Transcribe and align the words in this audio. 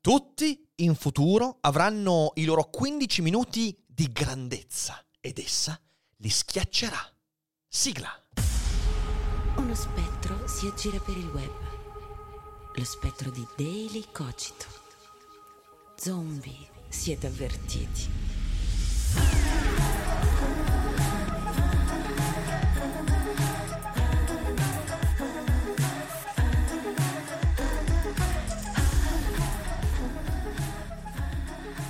Tutti 0.00 0.64
in 0.76 0.94
futuro 0.94 1.58
avranno 1.60 2.30
i 2.34 2.44
loro 2.44 2.70
15 2.70 3.20
minuti 3.20 3.76
di 3.84 4.10
grandezza 4.12 5.04
ed 5.20 5.38
essa 5.38 5.78
li 6.18 6.30
schiaccerà. 6.30 7.00
Sigla. 7.66 8.08
Uno 9.56 9.74
spettro 9.74 10.46
si 10.46 10.66
aggira 10.66 11.00
per 11.00 11.16
il 11.16 11.26
web. 11.26 11.52
Lo 12.74 12.84
spettro 12.84 13.30
di 13.30 13.44
Daily 13.56 14.04
Cogito. 14.12 14.66
Zombie, 15.96 16.68
siete 16.88 17.26
avvertiti. 17.26 18.08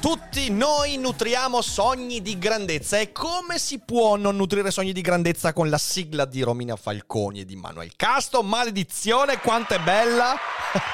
Tutti 0.08 0.50
noi 0.50 0.96
nutriamo 0.96 1.60
sogni 1.60 2.22
di 2.22 2.38
grandezza 2.38 2.98
e 2.98 3.12
come 3.12 3.58
si 3.58 3.78
può 3.78 4.16
non 4.16 4.36
nutrire 4.36 4.70
sogni 4.70 4.94
di 4.94 5.02
grandezza 5.02 5.52
con 5.52 5.68
la 5.68 5.76
sigla 5.76 6.24
di 6.24 6.40
Romina 6.40 6.76
Falconi 6.76 7.40
e 7.40 7.44
di 7.44 7.56
Manuel 7.56 7.94
Casto? 7.94 8.42
Maledizione, 8.42 9.38
quanto 9.38 9.74
è 9.74 9.78
bella! 9.80 10.34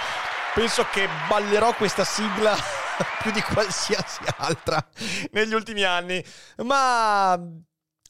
Penso 0.53 0.85
che 0.91 1.09
ballerò 1.29 1.77
questa 1.77 2.03
sigla 2.03 2.57
più 3.23 3.31
di 3.31 3.41
qualsiasi 3.41 4.19
altra 4.39 4.85
negli 5.31 5.55
ultimi 5.55 5.85
anni, 5.85 6.21
ma 6.65 7.41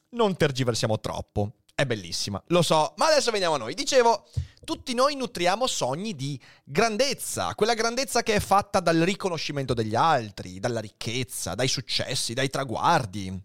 non 0.09 0.37
tergiversiamo 0.39 1.01
troppo. 1.01 1.64
È 1.77 1.85
bellissima, 1.87 2.41
lo 2.49 2.63
so, 2.63 2.95
ma 2.99 3.07
adesso 3.07 3.33
veniamo 3.33 3.57
a 3.57 3.59
noi. 3.59 3.75
Dicevo, 3.75 4.29
tutti 4.63 4.95
noi 4.95 5.17
nutriamo 5.17 5.67
sogni 5.67 6.15
di 6.15 6.41
grandezza, 6.63 7.53
quella 7.57 7.75
grandezza 7.75 8.23
che 8.23 8.35
è 8.35 8.41
fatta 8.41 8.79
dal 8.79 8.99
riconoscimento 8.99 9.75
degli 9.75 9.97
altri, 9.97 10.61
dalla 10.61 10.79
ricchezza, 10.79 11.57
dai 11.57 11.67
successi, 11.67 12.33
dai 12.33 12.49
traguardi, 12.49 13.43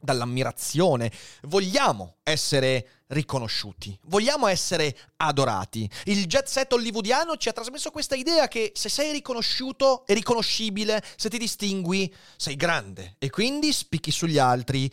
dall'ammirazione. 0.00 1.12
Vogliamo 1.42 2.16
essere 2.24 3.04
riconosciuti, 3.08 3.96
vogliamo 4.06 4.48
essere 4.48 4.96
adorati. 5.18 5.88
Il 6.04 6.26
jet 6.26 6.46
set 6.48 6.72
hollywoodiano 6.72 7.36
ci 7.36 7.48
ha 7.48 7.52
trasmesso 7.52 7.92
questa 7.92 8.16
idea 8.16 8.48
che 8.48 8.72
se 8.74 8.88
sei 8.88 9.12
riconosciuto 9.12 10.04
e 10.04 10.14
riconoscibile, 10.14 11.02
se 11.16 11.30
ti 11.30 11.38
distingui, 11.38 12.12
sei 12.36 12.56
grande 12.56 13.14
e 13.18 13.30
quindi 13.30 13.72
spicchi 13.72 14.10
sugli 14.10 14.38
altri 14.38 14.90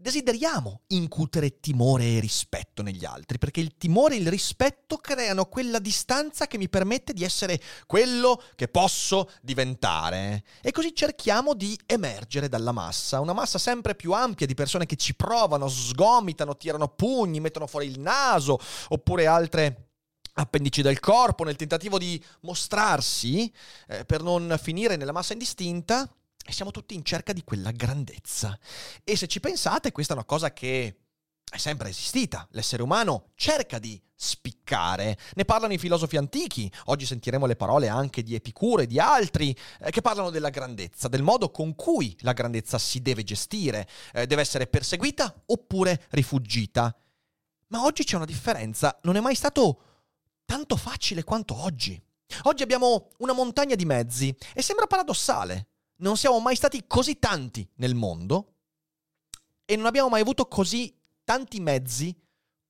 desideriamo 0.00 0.82
incutere 0.88 1.58
timore 1.58 2.04
e 2.04 2.20
rispetto 2.20 2.82
negli 2.82 3.04
altri, 3.04 3.38
perché 3.38 3.60
il 3.60 3.76
timore 3.76 4.14
e 4.14 4.18
il 4.18 4.28
rispetto 4.28 4.96
creano 4.96 5.46
quella 5.46 5.80
distanza 5.80 6.46
che 6.46 6.56
mi 6.56 6.68
permette 6.68 7.12
di 7.12 7.24
essere 7.24 7.60
quello 7.86 8.40
che 8.54 8.68
posso 8.68 9.30
diventare. 9.42 10.44
E 10.62 10.70
così 10.70 10.94
cerchiamo 10.94 11.54
di 11.54 11.78
emergere 11.86 12.48
dalla 12.48 12.72
massa, 12.72 13.20
una 13.20 13.32
massa 13.32 13.58
sempre 13.58 13.96
più 13.96 14.12
ampia 14.12 14.46
di 14.46 14.54
persone 14.54 14.86
che 14.86 14.96
ci 14.96 15.14
provano, 15.14 15.68
sgomitano, 15.68 16.56
tirano 16.56 16.88
pugni, 16.88 17.40
mettono 17.40 17.66
fuori 17.66 17.86
il 17.86 17.98
naso, 17.98 18.58
oppure 18.88 19.26
altre 19.26 19.88
appendici 20.34 20.82
del 20.82 21.00
corpo 21.00 21.42
nel 21.42 21.56
tentativo 21.56 21.98
di 21.98 22.22
mostrarsi 22.42 23.52
eh, 23.88 24.04
per 24.04 24.22
non 24.22 24.56
finire 24.62 24.94
nella 24.94 25.10
massa 25.10 25.32
indistinta 25.32 26.08
e 26.48 26.52
siamo 26.52 26.70
tutti 26.70 26.94
in 26.94 27.04
cerca 27.04 27.34
di 27.34 27.44
quella 27.44 27.72
grandezza. 27.72 28.58
E 29.04 29.16
se 29.18 29.26
ci 29.26 29.38
pensate, 29.38 29.92
questa 29.92 30.14
è 30.14 30.16
una 30.16 30.24
cosa 30.24 30.54
che 30.54 31.00
è 31.44 31.58
sempre 31.58 31.90
esistita. 31.90 32.48
L'essere 32.52 32.82
umano 32.82 33.32
cerca 33.34 33.78
di 33.78 34.00
spiccare. 34.14 35.18
Ne 35.34 35.44
parlano 35.44 35.74
i 35.74 35.78
filosofi 35.78 36.16
antichi. 36.16 36.72
Oggi 36.86 37.04
sentiremo 37.04 37.44
le 37.44 37.54
parole 37.54 37.88
anche 37.88 38.22
di 38.22 38.34
Epicuro 38.34 38.80
e 38.80 38.86
di 38.86 38.98
altri 38.98 39.54
eh, 39.80 39.90
che 39.90 40.00
parlano 40.00 40.30
della 40.30 40.48
grandezza, 40.48 41.08
del 41.08 41.22
modo 41.22 41.50
con 41.50 41.74
cui 41.74 42.16
la 42.20 42.32
grandezza 42.32 42.78
si 42.78 43.02
deve 43.02 43.24
gestire. 43.24 43.86
Eh, 44.14 44.26
deve 44.26 44.40
essere 44.40 44.66
perseguita 44.66 45.42
oppure 45.44 46.06
rifugita. 46.12 46.96
Ma 47.66 47.84
oggi 47.84 48.04
c'è 48.04 48.16
una 48.16 48.24
differenza. 48.24 48.98
Non 49.02 49.16
è 49.16 49.20
mai 49.20 49.34
stato 49.34 49.82
tanto 50.46 50.76
facile 50.76 51.24
quanto 51.24 51.60
oggi. 51.60 52.02
Oggi 52.44 52.62
abbiamo 52.62 53.10
una 53.18 53.34
montagna 53.34 53.74
di 53.74 53.84
mezzi 53.84 54.34
e 54.54 54.62
sembra 54.62 54.86
paradossale 54.86 55.67
non 55.98 56.16
siamo 56.16 56.40
mai 56.40 56.56
stati 56.56 56.84
così 56.86 57.18
tanti 57.18 57.68
nel 57.76 57.94
mondo 57.94 58.54
e 59.64 59.76
non 59.76 59.86
abbiamo 59.86 60.08
mai 60.08 60.20
avuto 60.20 60.46
così 60.46 60.94
tanti 61.24 61.60
mezzi 61.60 62.16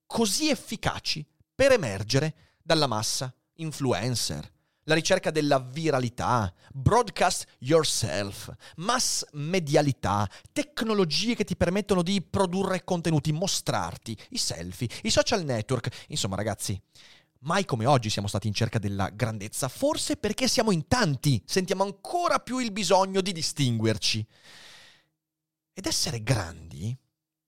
così 0.06 0.48
efficaci 0.48 1.24
per 1.54 1.72
emergere 1.72 2.34
dalla 2.62 2.86
massa. 2.86 3.32
Influencer, 3.60 4.52
la 4.84 4.94
ricerca 4.94 5.30
della 5.30 5.58
viralità, 5.58 6.52
broadcast 6.72 7.44
yourself, 7.58 8.50
mass 8.76 9.24
medialità, 9.32 10.28
tecnologie 10.52 11.34
che 11.34 11.44
ti 11.44 11.56
permettono 11.56 12.02
di 12.02 12.22
produrre 12.22 12.84
contenuti, 12.84 13.32
mostrarti, 13.32 14.16
i 14.30 14.38
selfie, 14.38 14.88
i 15.02 15.10
social 15.10 15.44
network. 15.44 16.04
Insomma, 16.08 16.36
ragazzi, 16.36 16.80
Mai 17.42 17.64
come 17.64 17.86
oggi 17.86 18.10
siamo 18.10 18.26
stati 18.26 18.48
in 18.48 18.52
cerca 18.52 18.80
della 18.80 19.10
grandezza, 19.10 19.68
forse 19.68 20.16
perché 20.16 20.48
siamo 20.48 20.72
in 20.72 20.88
tanti, 20.88 21.40
sentiamo 21.46 21.84
ancora 21.84 22.40
più 22.40 22.58
il 22.58 22.72
bisogno 22.72 23.20
di 23.20 23.30
distinguerci. 23.30 24.26
Ed 25.72 25.86
essere 25.86 26.24
grandi 26.24 26.96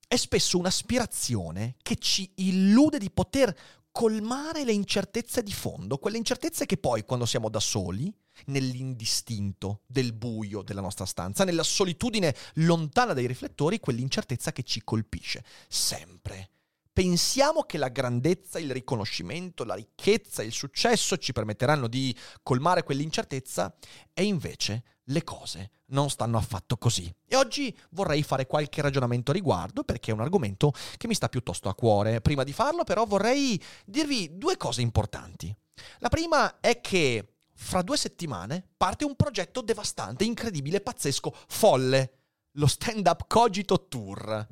è 0.06 0.14
spesso 0.14 0.58
un'aspirazione 0.58 1.74
che 1.82 1.96
ci 1.96 2.30
illude 2.36 2.98
di 2.98 3.10
poter 3.10 3.56
colmare 3.90 4.64
le 4.64 4.72
incertezze 4.72 5.42
di 5.42 5.52
fondo, 5.52 5.98
quelle 5.98 6.18
incertezze 6.18 6.66
che 6.66 6.76
poi 6.76 7.04
quando 7.04 7.26
siamo 7.26 7.48
da 7.48 7.58
soli, 7.58 8.14
nell'indistinto 8.46 9.82
del 9.86 10.12
buio 10.12 10.62
della 10.62 10.80
nostra 10.80 11.04
stanza, 11.04 11.42
nella 11.42 11.64
solitudine 11.64 12.32
lontana 12.54 13.12
dai 13.12 13.26
riflettori, 13.26 13.80
quell'incertezza 13.80 14.52
che 14.52 14.62
ci 14.62 14.82
colpisce 14.84 15.44
sempre 15.68 16.50
pensiamo 16.92 17.62
che 17.62 17.78
la 17.78 17.88
grandezza, 17.88 18.58
il 18.58 18.70
riconoscimento, 18.70 19.64
la 19.64 19.74
ricchezza, 19.74 20.42
il 20.42 20.52
successo 20.52 21.16
ci 21.16 21.32
permetteranno 21.32 21.86
di 21.86 22.14
colmare 22.42 22.82
quell'incertezza 22.82 23.74
e 24.12 24.24
invece 24.24 24.82
le 25.04 25.24
cose 25.24 25.70
non 25.86 26.10
stanno 26.10 26.38
affatto 26.38 26.76
così. 26.76 27.12
E 27.26 27.36
oggi 27.36 27.76
vorrei 27.90 28.22
fare 28.22 28.46
qualche 28.46 28.82
ragionamento 28.82 29.30
a 29.30 29.34
riguardo 29.34 29.82
perché 29.82 30.10
è 30.10 30.14
un 30.14 30.20
argomento 30.20 30.72
che 30.96 31.06
mi 31.06 31.14
sta 31.14 31.28
piuttosto 31.28 31.68
a 31.68 31.74
cuore. 31.74 32.20
Prima 32.20 32.44
di 32.44 32.52
farlo 32.52 32.84
però 32.84 33.04
vorrei 33.04 33.60
dirvi 33.84 34.36
due 34.36 34.56
cose 34.56 34.80
importanti. 34.80 35.54
La 35.98 36.08
prima 36.08 36.60
è 36.60 36.80
che 36.80 37.34
fra 37.54 37.82
due 37.82 37.96
settimane 37.96 38.66
parte 38.76 39.04
un 39.04 39.16
progetto 39.16 39.60
devastante, 39.60 40.24
incredibile, 40.24 40.80
pazzesco, 40.80 41.34
folle, 41.48 42.12
lo 42.52 42.66
Stand 42.66 43.06
Up 43.06 43.24
Cogito 43.26 43.86
Tour 43.86 44.46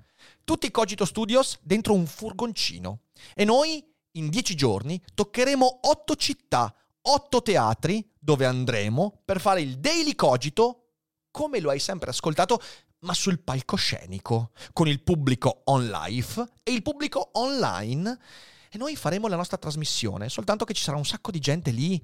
tutti 0.49 0.65
i 0.65 0.71
Cogito 0.71 1.05
Studios 1.05 1.59
dentro 1.61 1.93
un 1.93 2.07
furgoncino. 2.07 3.01
E 3.35 3.45
noi, 3.45 3.85
in 4.13 4.31
dieci 4.31 4.55
giorni, 4.55 4.99
toccheremo 5.13 5.81
otto 5.83 6.17
città, 6.17 6.75
otto 7.03 7.43
teatri 7.43 8.11
dove 8.19 8.47
andremo 8.47 9.21
per 9.27 9.43
fare 9.43 9.61
il 9.61 9.79
Daily 9.79 10.15
Cogito, 10.15 10.93
come 11.31 11.61
lo 11.61 11.69
hai 11.69 11.79
sempre 11.79 12.09
ascoltato, 12.09 12.63
ma 13.01 13.13
sul 13.13 13.41
palcoscenico, 13.41 14.53
con 14.73 14.89
il 14.89 15.03
pubblico 15.03 15.61
on 15.65 15.87
live 15.87 16.49
e 16.63 16.73
il 16.73 16.81
pubblico 16.81 17.29
online. 17.35 18.19
E 18.71 18.79
noi 18.79 18.97
faremo 18.97 19.29
la 19.29 19.37
nostra 19.37 19.59
trasmissione, 19.59 20.31
soltanto 20.31 20.65
che 20.65 20.73
ci 20.73 20.83
sarà 20.83 20.97
un 20.97 21.05
sacco 21.05 21.31
di 21.31 21.41
gente 21.41 21.71
lì 21.71 22.03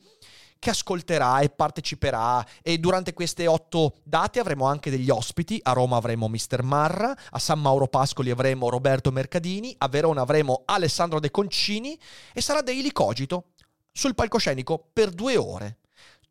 che 0.58 0.70
ascolterà 0.70 1.40
e 1.40 1.50
parteciperà. 1.50 2.44
E 2.62 2.78
durante 2.78 3.12
queste 3.12 3.46
otto 3.46 3.96
date 4.02 4.40
avremo 4.40 4.66
anche 4.66 4.90
degli 4.90 5.10
ospiti, 5.10 5.60
a 5.62 5.72
Roma 5.72 5.96
avremo 5.96 6.28
Mister 6.28 6.62
Marra, 6.62 7.16
a 7.30 7.38
San 7.38 7.60
Mauro 7.60 7.86
Pascoli 7.88 8.30
avremo 8.30 8.68
Roberto 8.68 9.10
Mercadini, 9.10 9.74
a 9.78 9.88
Verona 9.88 10.22
avremo 10.22 10.62
Alessandro 10.64 11.20
De 11.20 11.30
Concini 11.30 11.98
e 12.32 12.40
sarà 12.40 12.62
Daily 12.62 12.92
Cogito 12.92 13.50
sul 13.92 14.14
palcoscenico 14.14 14.88
per 14.92 15.10
due 15.10 15.36
ore. 15.36 15.78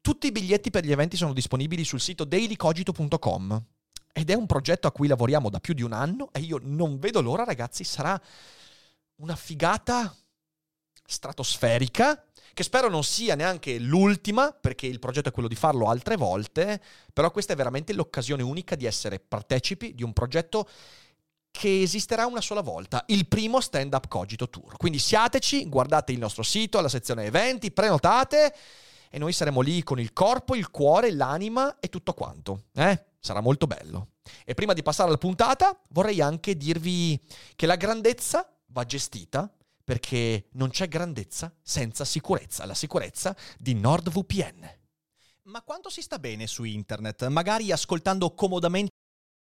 Tutti 0.01 0.27
i 0.27 0.31
biglietti 0.33 0.69
per 0.69 0.83
gli 0.83 0.91
eventi 0.91 1.15
sono 1.15 1.31
disponibili 1.31 1.85
sul 1.85 2.01
sito 2.01 2.25
dailycogito.com 2.25 3.63
ed 4.11 4.29
è 4.29 4.33
un 4.33 4.45
progetto 4.45 4.87
a 4.87 4.91
cui 4.91 5.07
lavoriamo 5.07 5.49
da 5.49 5.61
più 5.61 5.73
di 5.73 5.81
un 5.81 5.93
anno 5.93 6.29
e 6.33 6.41
io 6.41 6.59
non 6.61 6.99
vedo 6.99 7.21
l'ora 7.21 7.45
ragazzi, 7.45 7.85
sarà 7.85 8.21
una 9.15 9.35
figata 9.37 10.13
stratosferica 11.05 12.21
che 12.53 12.63
spero 12.63 12.89
non 12.89 13.03
sia 13.03 13.35
neanche 13.35 13.79
l'ultima, 13.79 14.51
perché 14.51 14.85
il 14.85 14.99
progetto 14.99 15.29
è 15.29 15.31
quello 15.31 15.47
di 15.47 15.55
farlo 15.55 15.89
altre 15.89 16.15
volte, 16.15 16.81
però 17.11 17.31
questa 17.31 17.53
è 17.53 17.55
veramente 17.55 17.93
l'occasione 17.93 18.43
unica 18.43 18.75
di 18.75 18.85
essere 18.85 19.19
partecipi 19.19 19.95
di 19.95 20.03
un 20.03 20.13
progetto 20.13 20.67
che 21.49 21.81
esisterà 21.81 22.25
una 22.25 22.41
sola 22.41 22.61
volta, 22.61 23.03
il 23.07 23.27
primo 23.27 23.59
Stand 23.59 23.93
Up 23.93 24.07
Cogito 24.07 24.49
Tour. 24.49 24.77
Quindi 24.77 24.99
siateci, 24.99 25.67
guardate 25.67 26.11
il 26.11 26.19
nostro 26.19 26.43
sito, 26.43 26.77
alla 26.77 26.89
sezione 26.89 27.25
eventi, 27.25 27.71
prenotate 27.71 28.53
e 29.09 29.19
noi 29.19 29.33
saremo 29.33 29.61
lì 29.61 29.83
con 29.83 29.99
il 29.99 30.13
corpo, 30.13 30.55
il 30.55 30.71
cuore, 30.71 31.11
l'anima 31.11 31.79
e 31.79 31.89
tutto 31.89 32.13
quanto. 32.13 32.63
Eh? 32.73 33.03
Sarà 33.19 33.39
molto 33.39 33.67
bello. 33.67 34.09
E 34.43 34.55
prima 34.55 34.73
di 34.73 34.81
passare 34.81 35.09
alla 35.09 35.19
puntata, 35.19 35.79
vorrei 35.89 36.21
anche 36.21 36.57
dirvi 36.57 37.19
che 37.55 37.67
la 37.67 37.75
grandezza 37.75 38.51
va 38.67 38.83
gestita 38.85 39.47
perché 39.83 40.47
non 40.53 40.69
c'è 40.69 40.87
grandezza 40.87 41.53
senza 41.61 42.05
sicurezza, 42.05 42.65
la 42.65 42.73
sicurezza 42.73 43.35
di 43.57 43.73
NordVPN. 43.73 44.81
Ma 45.43 45.61
quanto 45.61 45.89
si 45.89 46.01
sta 46.01 46.19
bene 46.19 46.47
su 46.47 46.63
internet? 46.63 47.27
Magari 47.27 47.71
ascoltando 47.71 48.33
comodamente 48.33 48.91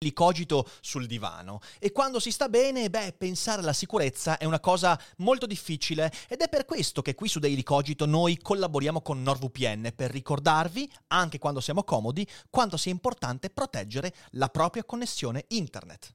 li 0.05 0.13
cogito 0.13 0.69
sul 0.81 1.07
divano 1.07 1.61
e 1.79 1.93
quando 1.93 2.21
si 2.21 2.31
sta 2.31 2.49
bene, 2.49 2.91
beh, 2.91 3.15
pensare 3.17 3.63
alla 3.63 3.73
sicurezza 3.73 4.39
è 4.39 4.45
una 4.45 4.61
cosa 4.61 5.01
molto 5.19 5.47
difficile 5.47 6.13
ed 6.29 6.41
è 6.41 6.49
per 6.49 6.65
questo 6.65 7.03
che 7.03 7.15
qui 7.15 7.29
su 7.29 7.39
Daily 7.39 7.63
Cogito 7.63 8.07
noi 8.07 8.39
collaboriamo 8.39 9.01
con 9.01 9.23
NordVPN 9.23 9.93
per 9.97 10.11
ricordarvi, 10.11 10.91
anche 11.09 11.39
quando 11.39 11.61
siamo 11.61 11.85
comodi, 11.85 12.27
quanto 12.51 12.77
sia 12.77 12.93
importante 12.93 13.51
proteggere 13.51 14.15
la 14.33 14.49
propria 14.49 14.85
connessione 14.85 15.45
internet. 15.49 16.15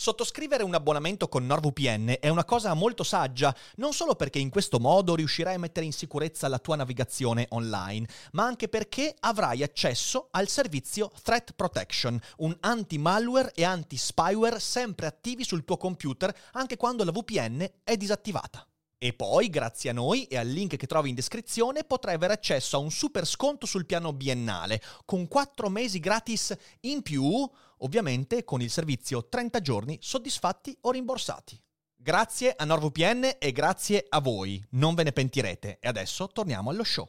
Sottoscrivere 0.00 0.62
un 0.62 0.74
abbonamento 0.74 1.26
con 1.26 1.44
NordVPN 1.44 2.18
è 2.20 2.28
una 2.28 2.44
cosa 2.44 2.72
molto 2.74 3.02
saggia, 3.02 3.52
non 3.78 3.92
solo 3.92 4.14
perché 4.14 4.38
in 4.38 4.48
questo 4.48 4.78
modo 4.78 5.16
riuscirai 5.16 5.56
a 5.56 5.58
mettere 5.58 5.86
in 5.86 5.92
sicurezza 5.92 6.46
la 6.46 6.60
tua 6.60 6.76
navigazione 6.76 7.46
online, 7.48 8.06
ma 8.30 8.44
anche 8.44 8.68
perché 8.68 9.16
avrai 9.18 9.64
accesso 9.64 10.28
al 10.30 10.46
servizio 10.46 11.10
Threat 11.20 11.52
Protection, 11.56 12.16
un 12.36 12.56
anti-malware 12.60 13.50
e 13.52 13.64
anti-spyware 13.64 14.60
sempre 14.60 15.06
attivi 15.08 15.42
sul 15.42 15.64
tuo 15.64 15.76
computer 15.76 16.32
anche 16.52 16.76
quando 16.76 17.02
la 17.02 17.10
VPN 17.10 17.68
è 17.82 17.96
disattivata. 17.96 18.67
E 19.00 19.12
poi, 19.12 19.48
grazie 19.48 19.90
a 19.90 19.92
noi 19.92 20.24
e 20.24 20.36
al 20.36 20.48
link 20.48 20.76
che 20.76 20.86
trovi 20.88 21.10
in 21.10 21.14
descrizione, 21.14 21.84
potrai 21.84 22.16
avere 22.16 22.32
accesso 22.32 22.76
a 22.76 22.80
un 22.80 22.90
super 22.90 23.24
sconto 23.24 23.64
sul 23.64 23.86
piano 23.86 24.12
biennale, 24.12 24.82
con 25.04 25.28
4 25.28 25.68
mesi 25.68 26.00
gratis 26.00 26.56
in 26.80 27.02
più, 27.02 27.48
ovviamente 27.78 28.42
con 28.42 28.60
il 28.60 28.70
servizio 28.70 29.28
30 29.28 29.60
giorni 29.60 29.98
soddisfatti 30.02 30.76
o 30.80 30.90
rimborsati. 30.90 31.62
Grazie 31.94 32.54
a 32.56 32.64
NordVPN 32.64 33.36
e 33.38 33.52
grazie 33.52 34.04
a 34.08 34.20
voi, 34.20 34.60
non 34.70 34.96
ve 34.96 35.04
ne 35.04 35.12
pentirete. 35.12 35.78
E 35.80 35.86
adesso 35.86 36.26
torniamo 36.26 36.70
allo 36.70 36.82
show. 36.84 37.08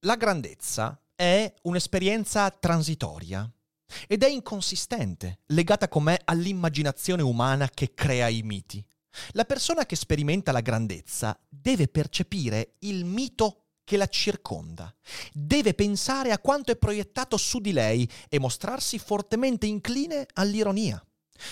La 0.00 0.16
grandezza 0.16 1.00
è 1.14 1.52
un'esperienza 1.62 2.50
transitoria 2.50 3.48
ed 4.06 4.22
è 4.22 4.28
inconsistente, 4.28 5.40
legata 5.46 5.88
com'è 5.88 6.18
all'immaginazione 6.24 7.22
umana 7.22 7.68
che 7.68 7.94
crea 7.94 8.28
i 8.28 8.42
miti. 8.42 8.84
La 9.32 9.44
persona 9.44 9.86
che 9.86 9.96
sperimenta 9.96 10.52
la 10.52 10.60
grandezza 10.60 11.38
deve 11.48 11.88
percepire 11.88 12.74
il 12.80 13.04
mito 13.04 13.64
che 13.84 13.96
la 13.96 14.06
circonda, 14.06 14.94
deve 15.32 15.72
pensare 15.72 16.30
a 16.30 16.38
quanto 16.38 16.70
è 16.70 16.76
proiettato 16.76 17.38
su 17.38 17.58
di 17.58 17.72
lei 17.72 18.08
e 18.28 18.38
mostrarsi 18.38 18.98
fortemente 18.98 19.66
incline 19.66 20.26
all'ironia. 20.34 21.02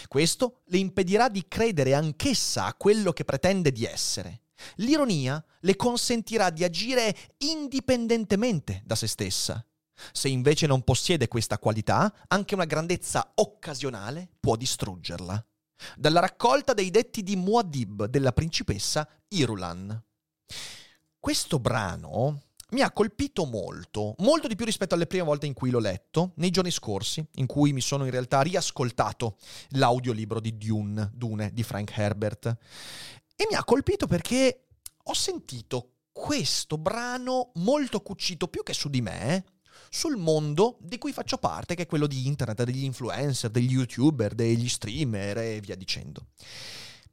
Questo 0.06 0.60
le 0.66 0.78
impedirà 0.78 1.28
di 1.28 1.46
credere 1.48 1.94
anch'essa 1.94 2.66
a 2.66 2.74
quello 2.74 3.12
che 3.12 3.24
pretende 3.24 3.72
di 3.72 3.86
essere. 3.86 4.42
L'ironia 4.76 5.42
le 5.60 5.76
consentirà 5.76 6.50
di 6.50 6.64
agire 6.64 7.16
indipendentemente 7.38 8.82
da 8.84 8.94
se 8.94 9.06
stessa 9.06 9.64
se 10.12 10.28
invece 10.28 10.66
non 10.66 10.82
possiede 10.82 11.28
questa 11.28 11.58
qualità, 11.58 12.12
anche 12.28 12.54
una 12.54 12.64
grandezza 12.64 13.32
occasionale 13.34 14.28
può 14.40 14.56
distruggerla. 14.56 15.44
Dalla 15.96 16.20
raccolta 16.20 16.72
dei 16.72 16.90
detti 16.90 17.22
di 17.22 17.37
Muad'Dib 17.37 18.06
della 18.06 18.32
principessa 18.32 19.08
Irulan. 19.28 20.02
Questo 21.19 21.58
brano 21.58 22.40
mi 22.70 22.81
ha 22.81 22.90
colpito 22.90 23.44
molto, 23.44 24.14
molto 24.19 24.48
di 24.48 24.56
più 24.56 24.64
rispetto 24.64 24.94
alle 24.94 25.06
prime 25.06 25.25
volte 25.25 25.46
in 25.46 25.52
cui 25.52 25.70
l'ho 25.70 25.78
letto, 25.78 26.32
nei 26.37 26.50
giorni 26.50 26.70
scorsi, 26.70 27.25
in 27.34 27.46
cui 27.46 27.72
mi 27.72 27.81
sono 27.81 28.04
in 28.04 28.10
realtà 28.10 28.40
riascoltato 28.40 29.37
l'audiolibro 29.70 30.40
di 30.40 30.56
Dune, 30.56 31.10
Dune 31.14 31.52
di 31.52 31.62
Frank 31.62 31.96
Herbert. 31.96 32.56
E 33.37 33.46
mi 33.49 33.54
ha 33.54 33.64
colpito 33.64 34.06
perché 34.06 34.66
ho 35.04 35.14
sentito 35.14 35.92
questo 36.10 36.78
brano 36.78 37.50
molto 37.56 38.00
cucito 38.00 38.49
più 38.49 38.62
che 38.62 38.72
su 38.72 38.88
di 38.88 39.00
me, 39.00 39.44
sul 39.90 40.17
mondo 40.17 40.76
di 40.81 40.99
cui 40.99 41.12
faccio 41.12 41.38
parte, 41.38 41.75
che 41.75 41.82
è 41.82 41.87
quello 41.87 42.06
di 42.06 42.26
internet, 42.26 42.64
degli 42.64 42.84
influencer, 42.84 43.50
degli 43.50 43.73
youtuber, 43.73 44.34
degli 44.34 44.69
streamer 44.69 45.38
e 45.38 45.61
via 45.61 45.76
dicendo. 45.76 46.26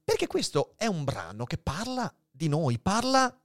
Perché 0.04 0.28
questo 0.28 0.74
è 0.78 0.86
un 0.86 1.04
brano 1.04 1.46
che 1.46 1.58
parla 1.58 2.14
di 2.30 2.48
noi, 2.48 2.80
parla 2.80 3.36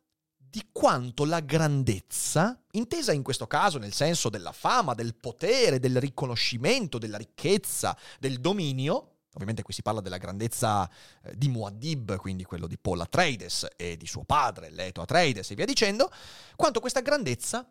di 0.50 0.68
quanto 0.72 1.24
la 1.24 1.40
grandezza, 1.40 2.58
intesa 2.72 3.12
in 3.12 3.22
questo 3.22 3.46
caso 3.46 3.78
nel 3.78 3.92
senso 3.92 4.28
della 4.28 4.52
fama, 4.52 4.94
del 4.94 5.14
potere, 5.14 5.78
del 5.78 6.00
riconoscimento, 6.00 6.98
della 6.98 7.18
ricchezza, 7.18 7.96
del 8.18 8.40
dominio, 8.40 9.12
Ovviamente 9.38 9.62
qui 9.62 9.72
si 9.72 9.82
parla 9.82 10.00
della 10.00 10.16
grandezza 10.16 10.90
eh, 11.22 11.36
di 11.36 11.48
Muad'Dib, 11.48 12.16
quindi 12.16 12.42
quello 12.42 12.66
di 12.66 12.76
Paul 12.76 13.00
Atreides 13.00 13.68
e 13.76 13.96
di 13.96 14.06
suo 14.06 14.24
padre, 14.24 14.68
Leto 14.68 15.00
Atreides 15.00 15.48
e 15.52 15.54
via 15.54 15.64
dicendo, 15.64 16.10
quanto 16.56 16.80
questa 16.80 17.02
grandezza 17.02 17.64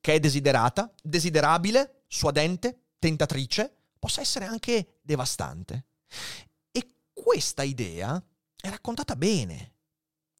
che 0.00 0.14
è 0.14 0.20
desiderata, 0.20 0.92
desiderabile, 1.02 2.04
suadente, 2.06 2.86
tentatrice, 2.98 3.72
possa 3.98 4.20
essere 4.20 4.46
anche 4.46 4.98
devastante. 5.02 5.86
E 6.70 6.94
questa 7.12 7.62
idea 7.62 8.22
è 8.60 8.68
raccontata 8.68 9.14
bene. 9.16 9.74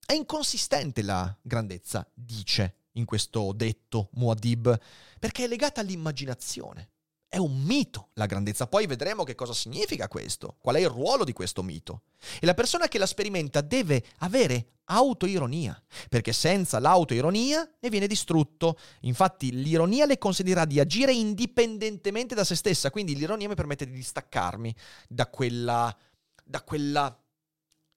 È 0.04 0.14
inconsistente 0.14 1.02
la 1.02 1.37
grandezza, 1.40 2.08
dice 2.12 2.76
in 2.94 3.04
questo 3.04 3.52
detto 3.52 4.11
Muad'Dib, 4.14 4.78
perché 5.18 5.44
è 5.44 5.49
legata 5.49 5.80
all'immaginazione. 5.80 6.90
È 7.32 7.37
un 7.37 7.62
mito 7.62 8.08
la 8.14 8.26
grandezza. 8.26 8.66
Poi 8.66 8.87
vedremo 8.87 9.22
che 9.22 9.37
cosa 9.37 9.52
significa 9.52 10.08
questo, 10.08 10.56
qual 10.60 10.75
è 10.75 10.80
il 10.80 10.88
ruolo 10.88 11.22
di 11.22 11.32
questo 11.32 11.62
mito. 11.62 12.02
E 12.40 12.44
la 12.44 12.54
persona 12.54 12.88
che 12.88 12.99
la 12.99 13.06
sperimenta 13.06 13.60
deve 13.60 14.04
avere 14.18 14.80
autoironia, 14.87 15.80
perché 16.08 16.32
senza 16.32 16.80
l'autoironia 16.80 17.70
ne 17.78 17.88
viene 17.88 18.08
distrutto. 18.08 18.76
Infatti 19.02 19.52
l'ironia 19.52 20.06
le 20.06 20.18
consentirà 20.18 20.64
di 20.64 20.80
agire 20.80 21.12
indipendentemente 21.12 22.34
da 22.34 22.42
se 22.42 22.56
stessa, 22.56 22.90
quindi 22.90 23.14
l'ironia 23.14 23.46
mi 23.46 23.54
permette 23.54 23.87
di 23.87 23.92
distaccarmi 23.92 24.75
da 25.06 25.28
quella, 25.28 25.96
da 26.42 26.64
quella 26.64 27.16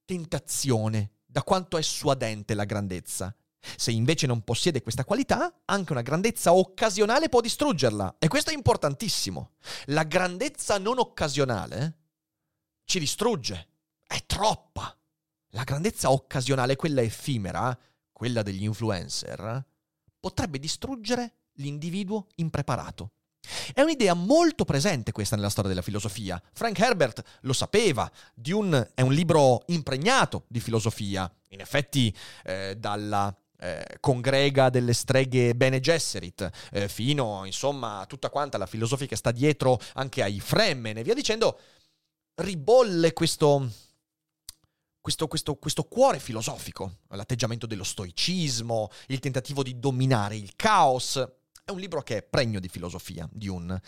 tentazione, 0.06 1.14
da 1.26 1.42
quanto 1.42 1.80
è 1.80 1.82
suadente 1.82 2.54
la 2.54 2.66
grandezza. 2.66 3.36
Se 3.78 3.92
invece 3.92 4.28
non 4.28 4.44
possiede 4.44 4.82
questa 4.82 5.06
qualità, 5.06 5.62
anche 5.66 5.92
una 5.92 6.02
grandezza 6.02 6.54
occasionale 6.54 7.30
può 7.30 7.42
distruggerla. 7.42 8.18
E 8.20 8.28
questo 8.28 8.52
è 8.52 8.54
importantissimo. 8.54 9.52
La 9.86 10.04
grandezza 10.04 10.78
non 10.78 11.00
occasionale 11.00 11.98
ci 12.86 13.00
distrugge. 13.00 13.68
È 14.06 14.22
troppa. 14.26 14.96
La 15.52 15.64
grandezza 15.64 16.12
occasionale, 16.12 16.76
quella 16.76 17.02
effimera, 17.02 17.78
quella 18.12 18.42
degli 18.42 18.64
influencer, 18.64 19.66
potrebbe 20.20 20.60
distruggere 20.60 21.36
l'individuo 21.54 22.28
impreparato. 22.36 23.12
È 23.74 23.82
un'idea 23.82 24.14
molto 24.14 24.64
presente 24.64 25.12
questa 25.12 25.36
nella 25.36 25.50
storia 25.50 25.70
della 25.70 25.82
filosofia. 25.82 26.42
Frank 26.54 26.80
Herbert 26.80 27.40
lo 27.42 27.54
sapeva, 27.54 28.10
Dune 28.34 28.92
è 28.94 29.02
un 29.02 29.14
libro 29.14 29.64
impregnato 29.68 30.46
di 30.48 30.62
filosofia, 30.62 31.32
in 31.50 31.60
effetti 31.60 32.16
eh, 32.46 32.76
dalla 32.78 33.36
eh, 33.64 33.98
congrega 34.02 34.70
delle 34.70 34.92
streghe 34.92 35.56
Bene 35.56 35.80
Gesserit, 35.80 36.50
eh, 36.72 36.90
fino 36.90 37.46
insomma 37.46 38.00
a 38.00 38.06
tutta 38.06 38.30
quanta 38.30 38.58
la 38.58 38.66
filosofia 38.66 39.08
che 39.08 39.16
sta 39.16 39.32
dietro 39.32 39.80
anche 39.94 40.22
ai 40.22 40.42
Fremen 40.42 40.98
e 40.98 41.04
via 41.04 41.14
dicendo, 41.14 41.58
ribolle 42.36 43.14
questo, 43.14 43.70
questo, 45.00 45.28
questo, 45.28 45.56
questo, 45.56 45.84
cuore 45.84 46.20
filosofico, 46.20 46.98
l'atteggiamento 47.10 47.66
dello 47.66 47.86
stoicismo, 47.86 48.90
il 49.08 49.20
tentativo 49.20 49.64
di 49.64 49.80
dominare 49.80 50.36
il 50.36 50.58
caos. 50.58 51.16
è 51.64 51.72
un 51.72 51.80
libro 51.80 52.02
che 52.02 52.18
è 52.18 52.24
pregno 52.24 52.60
di 52.60 52.68
filosofia, 52.68 53.30
Dune. 53.32 53.82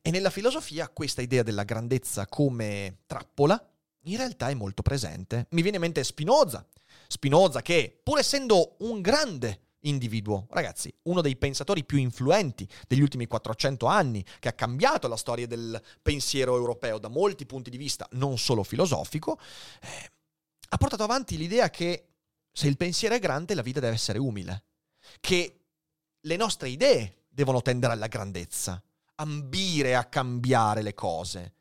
E 0.00 0.10
nella 0.10 0.30
filosofia 0.30 0.88
questa 0.88 1.20
idea 1.20 1.42
della 1.42 1.64
grandezza 1.64 2.26
come 2.26 3.00
trappola 3.04 3.62
in 4.04 4.16
realtà 4.16 4.48
è 4.48 4.54
molto 4.54 4.80
presente. 4.80 5.46
Mi 5.50 5.60
viene 5.60 5.76
in 5.76 5.82
mente 5.82 6.02
Spinoza. 6.02 6.66
Spinoza 7.10 7.62
che, 7.62 7.98
pur 8.02 8.18
essendo 8.18 8.76
un 8.80 9.00
grande 9.00 9.68
individuo, 9.80 10.46
ragazzi, 10.50 10.92
uno 11.04 11.22
dei 11.22 11.36
pensatori 11.36 11.84
più 11.84 11.96
influenti 11.96 12.68
degli 12.86 13.00
ultimi 13.00 13.26
400 13.26 13.86
anni, 13.86 14.22
che 14.38 14.48
ha 14.48 14.52
cambiato 14.52 15.08
la 15.08 15.16
storia 15.16 15.46
del 15.46 15.80
pensiero 16.02 16.54
europeo 16.54 16.98
da 16.98 17.08
molti 17.08 17.46
punti 17.46 17.70
di 17.70 17.78
vista, 17.78 18.06
non 18.12 18.36
solo 18.36 18.62
filosofico, 18.62 19.38
eh, 19.80 20.10
ha 20.68 20.76
portato 20.76 21.02
avanti 21.02 21.38
l'idea 21.38 21.70
che 21.70 22.08
se 22.52 22.66
il 22.66 22.76
pensiero 22.76 23.14
è 23.14 23.18
grande, 23.18 23.54
la 23.54 23.62
vita 23.62 23.80
deve 23.80 23.94
essere 23.94 24.18
umile, 24.18 24.64
che 25.20 25.60
le 26.20 26.36
nostre 26.36 26.68
idee 26.68 27.24
devono 27.28 27.62
tendere 27.62 27.94
alla 27.94 28.08
grandezza, 28.08 28.82
ambire 29.14 29.96
a 29.96 30.04
cambiare 30.04 30.82
le 30.82 30.92
cose, 30.92 31.54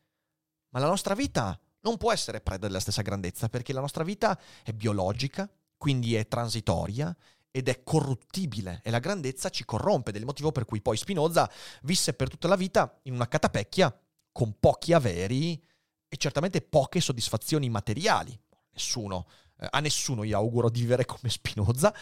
ma 0.70 0.80
la 0.80 0.88
nostra 0.88 1.14
vita 1.14 1.58
non 1.88 1.96
può 1.96 2.12
essere 2.12 2.42
preda 2.42 2.68
della 2.68 2.82
stessa 2.82 3.02
grandezza 3.02 3.48
perché 3.48 3.72
la 3.72 3.80
nostra 3.80 4.04
vita 4.04 4.38
è 4.62 4.74
biologica, 4.74 5.50
quindi 5.78 6.16
è 6.16 6.28
transitoria 6.28 7.16
ed 7.50 7.70
è 7.70 7.82
corruttibile 7.82 8.82
e 8.84 8.90
la 8.90 9.00
grandezza 9.00 9.50
ci 9.50 9.64
corrompe, 9.64 10.12
del 10.12 10.26
motivo 10.26 10.52
per 10.52 10.66
cui 10.66 10.82
poi 10.82 10.98
Spinoza 10.98 11.50
visse 11.84 12.14
per 12.14 12.30
tutta 12.30 12.50
la 12.50 12.58
vita 12.58 13.00
in 13.04 13.14
una 13.14 13.30
catapecchia 13.30 13.98
con 14.34 14.60
pochi 14.60 14.92
averi 14.92 15.64
e 16.10 16.18
certamente 16.18 16.62
poche 16.62 17.00
soddisfazioni 17.00 17.70
materiali. 17.70 18.38
Nessuno, 18.74 19.26
eh, 19.58 19.68
a 19.70 19.80
nessuno 19.80 20.24
io 20.24 20.38
auguro 20.38 20.70
di 20.70 20.82
vivere 20.82 21.06
come 21.06 21.30
Spinoza, 21.30 21.96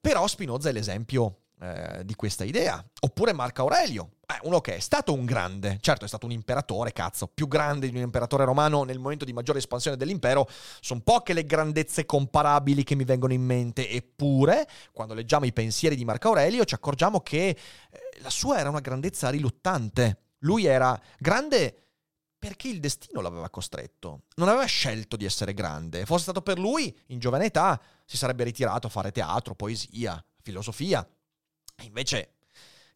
però 0.00 0.26
Spinoza 0.26 0.70
è 0.70 0.72
l'esempio 0.72 1.42
eh, 1.60 2.04
di 2.04 2.14
questa 2.14 2.44
idea. 2.44 2.84
Oppure 3.00 3.32
Marco 3.32 3.62
Aurelio, 3.62 4.16
eh, 4.26 4.38
uno 4.42 4.60
che 4.60 4.76
è 4.76 4.78
stato 4.78 5.12
un 5.12 5.24
grande, 5.24 5.78
certo 5.80 6.04
è 6.04 6.08
stato 6.08 6.26
un 6.26 6.32
imperatore, 6.32 6.92
cazzo, 6.92 7.28
più 7.28 7.48
grande 7.48 7.88
di 7.88 7.96
un 7.96 8.02
imperatore 8.02 8.44
romano 8.44 8.82
nel 8.82 8.98
momento 8.98 9.24
di 9.24 9.32
maggiore 9.32 9.58
espansione 9.58 9.96
dell'impero, 9.96 10.48
sono 10.80 11.00
poche 11.00 11.32
le 11.32 11.44
grandezze 11.44 12.04
comparabili 12.04 12.84
che 12.84 12.94
mi 12.94 13.04
vengono 13.04 13.32
in 13.32 13.42
mente, 13.42 13.88
eppure 13.88 14.68
quando 14.92 15.14
leggiamo 15.14 15.46
i 15.46 15.52
pensieri 15.52 15.96
di 15.96 16.04
Marco 16.04 16.28
Aurelio 16.28 16.64
ci 16.64 16.74
accorgiamo 16.74 17.20
che 17.20 17.48
eh, 17.48 17.58
la 18.20 18.30
sua 18.30 18.58
era 18.58 18.68
una 18.68 18.80
grandezza 18.80 19.30
riluttante. 19.30 20.24
Lui 20.40 20.66
era 20.66 21.00
grande 21.18 21.86
perché 22.38 22.68
il 22.68 22.80
destino 22.80 23.20
l'aveva 23.20 23.48
costretto. 23.48 24.24
Non 24.36 24.48
aveva 24.48 24.66
scelto 24.66 25.16
di 25.16 25.24
essere 25.24 25.54
grande. 25.54 26.04
Fosse 26.04 26.24
stato 26.24 26.42
per 26.42 26.58
lui, 26.58 26.96
in 27.06 27.18
giovane 27.18 27.46
età, 27.46 27.80
si 28.04 28.16
sarebbe 28.16 28.44
ritirato 28.44 28.86
a 28.86 28.90
fare 28.90 29.10
teatro, 29.10 29.54
poesia, 29.54 30.22
filosofia. 30.42 31.06
E 31.76 31.84
invece 31.84 32.36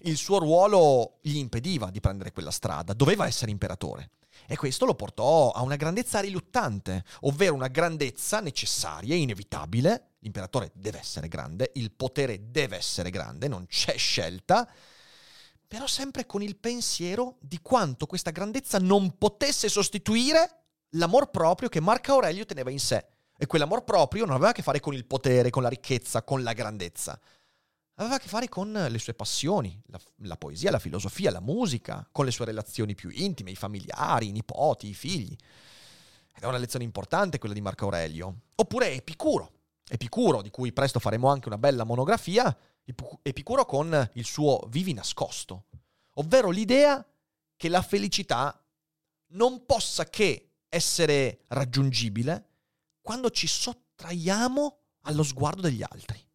il 0.04 0.16
suo 0.16 0.38
ruolo 0.38 1.18
gli 1.20 1.37
impediva 1.37 1.90
di 1.90 2.00
prendere 2.00 2.32
quella 2.32 2.50
strada, 2.50 2.92
doveva 2.94 3.26
essere 3.26 3.50
imperatore. 3.50 4.12
E 4.46 4.56
questo 4.56 4.87
lo 4.87 4.94
portò 4.94 5.50
a 5.50 5.62
una 5.62 5.76
grandezza 5.76 6.20
riluttante, 6.20 7.04
ovvero 7.20 7.54
una 7.54 7.68
grandezza 7.68 8.40
necessaria, 8.40 9.14
inevitabile. 9.14 10.14
L'imperatore 10.20 10.70
deve 10.75 10.99
essere 10.99 11.28
grande, 11.28 11.70
il 11.75 11.92
potere 11.92 12.50
deve 12.50 12.76
essere 12.76 13.10
grande, 13.10 13.49
non 13.49 13.66
c'è 13.66 13.96
scelta, 13.96 14.68
però 15.68 15.87
sempre 15.87 16.26
con 16.26 16.42
il 16.42 16.56
pensiero 16.56 17.37
di 17.40 17.60
quanto 17.60 18.06
questa 18.06 18.30
grandezza 18.30 18.78
non 18.78 19.16
potesse 19.18 19.68
sostituire 19.68 20.62
l'amor 20.94 21.30
proprio 21.30 21.68
che 21.68 21.80
Marco 21.80 22.12
Aurelio 22.12 22.44
teneva 22.44 22.70
in 22.70 22.80
sé. 22.80 23.06
E 23.38 23.46
quell'amor 23.46 23.84
proprio 23.84 24.25
non 24.25 24.34
aveva 24.34 24.50
a 24.50 24.52
che 24.52 24.62
fare 24.62 24.80
con 24.80 24.94
il 24.94 25.06
potere, 25.06 25.49
con 25.50 25.62
la 25.62 25.68
ricchezza, 25.68 26.22
con 26.22 26.42
la 26.42 26.52
grandezza 26.52 27.18
aveva 28.00 28.16
a 28.16 28.19
che 28.19 28.28
fare 28.28 28.49
con 28.49 28.73
le 28.73 28.99
sue 28.99 29.14
passioni, 29.14 29.78
la, 29.87 30.00
la, 30.23 30.37
poesia, 30.37 30.71
la 30.71 30.78
filosofia, 30.78 31.30
la 31.30 31.40
musica, 31.40 32.07
con 32.11 32.25
le 32.25 32.30
sue 32.30 32.47
relazioni 32.47 32.95
più 32.95 33.11
intime, 33.12 33.50
i 33.50 33.57
familiari, 33.57 34.28
i 34.28 34.33
nipoti, 34.33 34.88
i 34.88 34.95
figli. 34.95 35.37
Ed 36.35 36.42
è 36.42 36.47
una 36.47 36.57
lezione 36.57 36.85
importante 36.85 37.38
quella 37.38 37.54
di 37.54 37.61
Marco 37.61 37.85
Aurelio. 37.85 38.40
Oppure 38.57 38.92
Epicuro, 38.92 39.52
Epicuro, 39.87 40.40
di 40.40 40.50
cui 40.50 40.73
presto 40.73 40.99
faremo 40.99 41.28
anche 41.28 41.49
una 41.49 41.59
bella 41.59 41.85
monografia, 41.85 42.57
Epicuro 43.23 43.66
con 43.66 44.11
il 44.14 44.25
suo 44.25 44.66
vivi 44.69 44.95
nascosto, 44.95 45.66
ovvero 46.14 46.50
l'idea 46.50 47.07
che 47.57 47.69
la 47.69 47.83
felicità 47.83 48.59
non 49.33 49.66
possa 49.66 50.04
che 50.07 50.52
essere 50.69 51.45
raggiungibile 51.49 52.49
quando 53.02 53.30
ci 53.30 53.47
sottraiamo 53.47 54.78
allo 55.02 55.23
sguardo 55.23 55.61
degli 55.61 55.83
altri 55.83 56.28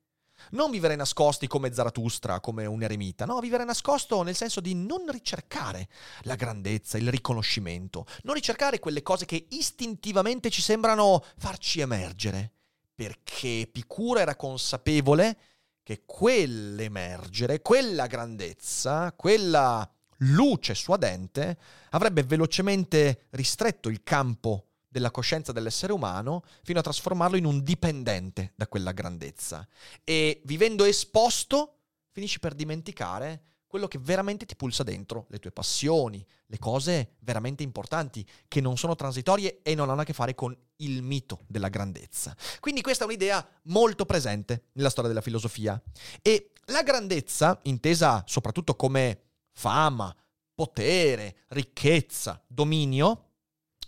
non 0.55 0.71
vivere 0.71 0.95
nascosti 0.95 1.45
come 1.47 1.71
Zarathustra, 1.71 2.39
come 2.39 2.65
un 2.65 2.81
eremita, 2.81 3.25
no, 3.25 3.39
vivere 3.39 3.63
nascosto 3.63 4.23
nel 4.23 4.35
senso 4.35 4.61
di 4.61 4.73
non 4.73 5.05
ricercare 5.07 5.87
la 6.21 6.35
grandezza, 6.35 6.97
il 6.97 7.09
riconoscimento, 7.09 8.05
non 8.23 8.33
ricercare 8.33 8.79
quelle 8.79 9.03
cose 9.03 9.25
che 9.25 9.45
istintivamente 9.49 10.49
ci 10.49 10.61
sembrano 10.61 11.23
farci 11.37 11.81
emergere, 11.81 12.51
perché 12.95 13.59
Epicuro 13.59 14.19
era 14.19 14.35
consapevole 14.35 15.37
che 15.83 16.01
quell'emergere, 16.05 17.61
quella 17.61 18.07
grandezza, 18.07 19.13
quella 19.15 19.87
luce 20.19 20.73
suadente 20.73 21.57
avrebbe 21.89 22.23
velocemente 22.23 23.27
ristretto 23.31 23.89
il 23.89 24.01
campo 24.01 24.64
della 24.95 25.11
coscienza 25.11 25.51
dell'essere 25.51 25.91
umano 25.91 26.45
fino 26.63 26.79
a 26.79 26.81
trasformarlo 26.81 27.35
in 27.35 27.43
un 27.43 27.61
dipendente 27.61 28.53
da 28.55 28.65
quella 28.65 28.93
grandezza. 28.93 29.67
E 30.05 30.41
vivendo 30.45 30.85
esposto 30.85 31.79
finisci 32.11 32.39
per 32.39 32.53
dimenticare 32.53 33.41
quello 33.67 33.89
che 33.89 33.97
veramente 33.99 34.45
ti 34.45 34.55
pulsa 34.55 34.83
dentro, 34.83 35.25
le 35.31 35.39
tue 35.39 35.51
passioni, 35.51 36.25
le 36.45 36.57
cose 36.59 37.15
veramente 37.19 37.61
importanti, 37.61 38.25
che 38.47 38.61
non 38.61 38.77
sono 38.77 38.95
transitorie 38.95 39.59
e 39.63 39.75
non 39.75 39.89
hanno 39.89 39.99
a 39.99 40.05
che 40.05 40.13
fare 40.13 40.33
con 40.33 40.57
il 40.77 41.01
mito 41.01 41.41
della 41.45 41.67
grandezza. 41.67 42.33
Quindi 42.61 42.81
questa 42.81 43.03
è 43.03 43.07
un'idea 43.07 43.45
molto 43.63 44.05
presente 44.05 44.67
nella 44.75 44.89
storia 44.89 45.09
della 45.09 45.21
filosofia. 45.21 45.81
E 46.21 46.51
la 46.67 46.83
grandezza, 46.83 47.59
intesa 47.63 48.23
soprattutto 48.25 48.77
come 48.77 49.23
fama, 49.51 50.15
potere, 50.53 51.39
ricchezza, 51.49 52.41
dominio, 52.47 53.31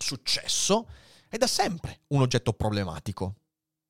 successo 0.07 0.87
è 1.27 1.37
da 1.37 1.47
sempre 1.47 2.01
un 2.07 2.21
oggetto 2.21 2.53
problematico. 2.53 3.35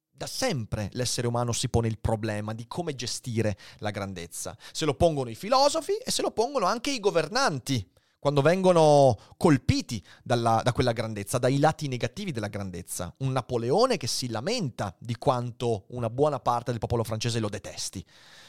Da 0.09 0.25
sempre 0.25 0.89
l'essere 0.93 1.27
umano 1.27 1.51
si 1.51 1.69
pone 1.69 1.88
il 1.88 2.00
problema 2.00 2.55
di 2.55 2.65
come 2.65 2.95
gestire 2.95 3.55
la 3.77 3.91
grandezza. 3.91 4.57
Se 4.71 4.86
lo 4.86 4.95
pongono 4.95 5.29
i 5.29 5.36
filosofi 5.36 5.93
e 5.93 6.09
se 6.09 6.24
lo 6.24 6.31
pongono 6.31 6.65
anche 6.65 6.89
i 6.89 7.00
governanti, 7.00 7.88
quando 8.17 8.41
vengono 8.41 9.15
colpiti 9.38 10.03
dalla, 10.24 10.62
da 10.63 10.74
quella 10.74 10.91
grandezza, 10.91 11.38
dai 11.38 11.59
lati 11.59 11.88
negativi 11.88 12.31
della 12.31 12.47
grandezza. 12.47 13.13
Un 13.19 13.31
Napoleone 13.31 13.97
che 13.97 14.07
si 14.07 14.27
lamenta 14.27 14.95
di 14.97 15.15
quanto 15.17 15.86
una 15.89 16.09
buona 16.09 16.39
parte 16.39 16.71
del 16.71 16.79
popolo 16.79 17.03
francese 17.03 17.39
lo 17.39 17.47
detesti. 17.47 18.03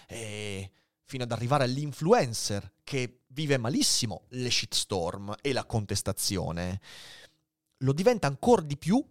E 0.06 0.70
fino 1.04 1.24
ad 1.24 1.32
arrivare 1.32 1.64
all'influencer 1.64 2.76
che 2.82 3.24
vive 3.28 3.58
malissimo 3.58 4.24
le 4.30 4.50
shitstorm 4.50 5.34
e 5.42 5.52
la 5.52 5.66
contestazione 5.66 6.80
lo 7.78 7.92
diventa 7.92 8.26
ancora 8.26 8.62
di 8.62 8.76
più 8.76 9.04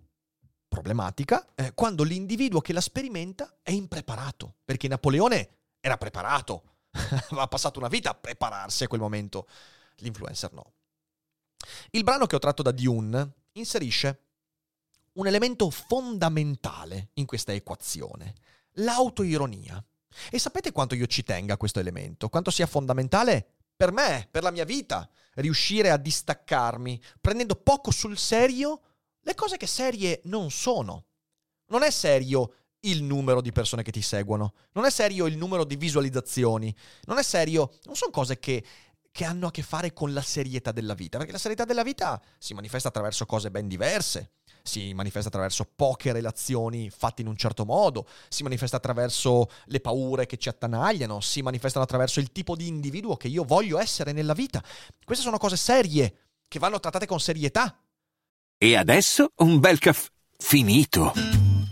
problematica 0.68 1.48
eh, 1.56 1.74
quando 1.74 2.04
l'individuo 2.04 2.62
che 2.62 2.74
la 2.74 2.82
sperimenta 2.82 3.58
è 3.62 3.72
impreparato, 3.72 4.56
perché 4.66 4.88
Napoleone 4.88 5.50
era 5.80 5.98
preparato, 5.98 6.64
aveva 7.30 7.48
passato 7.48 7.80
una 7.80 7.88
vita 7.88 8.12
a 8.12 8.16
prepararsi 8.16 8.84
a 8.84 8.88
quel 8.88 9.02
momento, 9.02 9.48
l'influencer 9.98 10.54
no. 10.54 10.74
Il 11.92 12.04
brano 12.04 12.26
che 12.26 12.36
ho 12.36 12.40
tratto 12.40 12.62
da 12.62 12.72
Dune 12.72 13.34
inserisce 13.54 14.22
un 15.14 15.28
elemento 15.28 15.70
fondamentale 15.70 17.10
in 17.14 17.26
questa 17.26 17.54
equazione, 17.54 18.36
l'autoironia. 18.74 19.84
E 20.30 20.40
sapete 20.40 20.72
quanto 20.72 20.96
io 20.96 21.06
ci 21.08 21.24
tenga 21.24 21.56
a 21.56 21.58
questo 21.58 21.80
elemento, 21.80 22.30
quanto 22.30 22.52
sia 22.52 22.66
fondamentale 22.66 23.57
per 23.78 23.92
me, 23.92 24.28
per 24.30 24.42
la 24.42 24.52
mia 24.52 24.66
vita, 24.66 25.08
riuscire 25.36 25.92
a 25.92 25.98
distaccarmi, 25.98 27.00
prendendo 27.22 27.56
poco 27.56 27.92
sul 27.92 28.18
serio 28.18 28.82
le 29.22 29.36
cose 29.36 29.58
che 29.58 29.68
serie 29.68 30.22
non 30.26 30.50
sono. 30.50 31.06
Non 31.68 31.84
è 31.84 31.92
serio 31.92 32.54
il 32.82 33.04
numero 33.04 33.42
di 33.42 33.52
persone 33.52 33.84
che 33.84 33.92
ti 33.92 34.02
seguono, 34.02 34.54
non 34.74 34.86
è 34.86 34.90
serio 34.90 35.28
il 35.28 35.38
numero 35.38 35.64
di 35.64 35.76
visualizzazioni, 35.76 36.76
non 37.04 37.18
è 37.18 37.24
serio, 37.24 37.78
non 37.84 37.96
sono 37.96 38.12
cose 38.12 38.40
che, 38.40 38.64
che 39.12 39.26
hanno 39.26 39.48
a 39.48 39.52
che 39.52 39.62
fare 39.62 39.94
con 39.94 40.14
la 40.14 40.22
serietà 40.22 40.72
della 40.72 40.94
vita, 40.94 41.18
perché 41.18 41.34
la 41.34 41.40
serietà 41.40 41.66
della 41.66 41.84
vita 41.84 42.22
si 42.38 42.54
manifesta 42.54 42.88
attraverso 42.88 43.26
cose 43.26 43.52
ben 43.52 43.68
diverse 43.68 44.32
si 44.68 44.94
manifesta 44.94 45.30
attraverso 45.30 45.68
poche 45.76 46.12
relazioni 46.12 46.90
fatte 46.90 47.22
in 47.22 47.28
un 47.28 47.36
certo 47.36 47.66
modo, 47.66 48.08
si 48.30 48.44
manifesta 48.44 48.78
attraverso 48.78 49.50
le 49.66 49.80
paure 49.80 50.26
che 50.26 50.38
ci 50.38 50.50
attanagliano, 50.50 51.20
si 51.22 51.42
manifestano 51.42 51.84
attraverso 51.84 52.20
il 52.20 52.32
tipo 52.32 52.56
di 52.56 52.68
individuo 52.68 53.18
che 53.18 53.28
io 53.28 53.44
voglio 53.44 53.80
essere 53.80 54.12
nella 54.12 54.34
vita. 54.34 54.64
Queste 55.04 55.24
sono 55.24 55.38
cose 55.38 55.58
serie, 55.58 56.14
che 56.48 56.60
vanno 56.60 56.80
trattate 56.80 57.06
con 57.06 57.20
serietà. 57.20 57.80
E 58.58 58.76
adesso 58.76 59.32
un 59.38 59.60
bel 59.60 59.80
caffè 59.80 60.10
finito. 60.38 61.47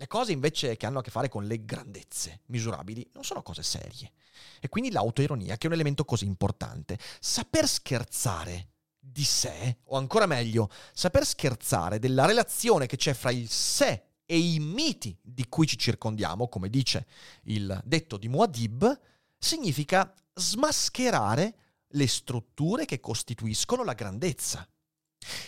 Le 0.00 0.06
cose 0.06 0.30
invece 0.30 0.76
che 0.76 0.86
hanno 0.86 1.00
a 1.00 1.02
che 1.02 1.10
fare 1.10 1.28
con 1.28 1.44
le 1.44 1.64
grandezze 1.64 2.42
misurabili 2.46 3.10
non 3.14 3.24
sono 3.24 3.42
cose 3.42 3.64
serie. 3.64 4.12
E 4.60 4.68
quindi 4.68 4.92
l'autoironia, 4.92 5.56
che 5.56 5.64
è 5.64 5.66
un 5.66 5.72
elemento 5.72 6.04
così 6.04 6.24
importante. 6.24 6.96
Saper 7.18 7.66
scherzare 7.66 8.68
di 8.96 9.24
sé, 9.24 9.78
o 9.86 9.96
ancora 9.96 10.26
meglio, 10.26 10.70
saper 10.92 11.26
scherzare 11.26 11.98
della 11.98 12.26
relazione 12.26 12.86
che 12.86 12.96
c'è 12.96 13.12
fra 13.12 13.32
il 13.32 13.48
sé 13.50 14.04
e 14.24 14.38
i 14.38 14.60
miti 14.60 15.18
di 15.20 15.48
cui 15.48 15.66
ci 15.66 15.76
circondiamo, 15.76 16.46
come 16.46 16.70
dice 16.70 17.08
il 17.44 17.80
detto 17.84 18.18
di 18.18 18.28
Muad'Dib, 18.28 19.00
significa 19.36 20.14
smascherare 20.32 21.56
le 21.88 22.06
strutture 22.06 22.84
che 22.84 23.00
costituiscono 23.00 23.82
la 23.82 23.94
grandezza. 23.94 24.64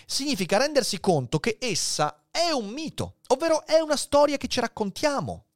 Significa 0.07 0.59
rendersi 0.59 1.01
conto 1.01 1.41
che 1.41 1.57
essa 1.61 2.27
è 2.31 2.51
un 2.51 2.69
mito, 2.69 3.17
ovvero 3.29 3.65
è 3.67 3.81
una 3.81 3.97
storia 3.97 4.37
che 4.37 4.49
ci 4.49 4.61
raccontiamo, 4.61 5.47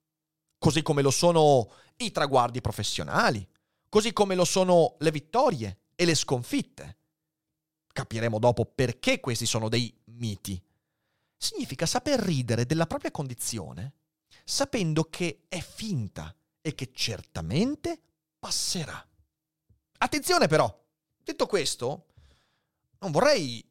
così 0.59 0.83
come 0.83 1.03
lo 1.03 1.11
sono 1.11 1.71
i 1.97 2.11
traguardi 2.11 2.61
professionali, 2.61 3.47
così 3.89 4.13
come 4.13 4.35
lo 4.35 4.45
sono 4.45 4.97
le 4.99 5.11
vittorie 5.11 5.79
e 5.95 6.05
le 6.05 6.15
sconfitte. 6.15 6.99
Capiremo 7.93 8.39
dopo 8.39 8.65
perché 8.65 9.21
questi 9.21 9.47
sono 9.47 9.69
dei 9.69 9.95
miti. 10.07 10.61
Significa 11.37 11.87
saper 11.87 12.19
ridere 12.21 12.67
della 12.67 12.87
propria 12.87 13.11
condizione, 13.11 13.95
sapendo 14.45 15.05
che 15.05 15.45
è 15.49 15.61
finta 15.61 16.35
e 16.61 16.75
che 16.75 16.91
certamente 16.93 18.01
passerà. 18.39 19.07
Attenzione 19.99 20.49
però, 20.49 20.85
detto 21.23 21.47
questo, 21.47 22.07
non 22.99 23.13
vorrei 23.13 23.65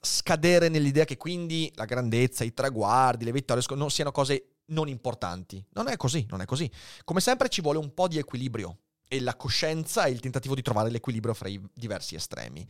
scadere 0.00 0.68
nell'idea 0.68 1.04
che 1.04 1.16
quindi 1.16 1.70
la 1.74 1.84
grandezza, 1.84 2.44
i 2.44 2.54
traguardi, 2.54 3.24
le 3.24 3.32
vittorie 3.32 3.62
non 3.76 3.90
siano 3.90 4.12
cose 4.12 4.58
non 4.68 4.88
importanti. 4.88 5.64
Non 5.72 5.88
è 5.88 5.96
così, 5.96 6.26
non 6.28 6.40
è 6.40 6.44
così. 6.44 6.70
Come 7.04 7.20
sempre 7.20 7.48
ci 7.48 7.60
vuole 7.60 7.78
un 7.78 7.94
po' 7.94 8.08
di 8.08 8.18
equilibrio 8.18 8.78
e 9.08 9.20
la 9.20 9.36
coscienza 9.36 10.04
è 10.04 10.10
il 10.10 10.20
tentativo 10.20 10.54
di 10.54 10.62
trovare 10.62 10.90
l'equilibrio 10.90 11.34
fra 11.34 11.48
i 11.48 11.60
diversi 11.74 12.14
estremi. 12.14 12.66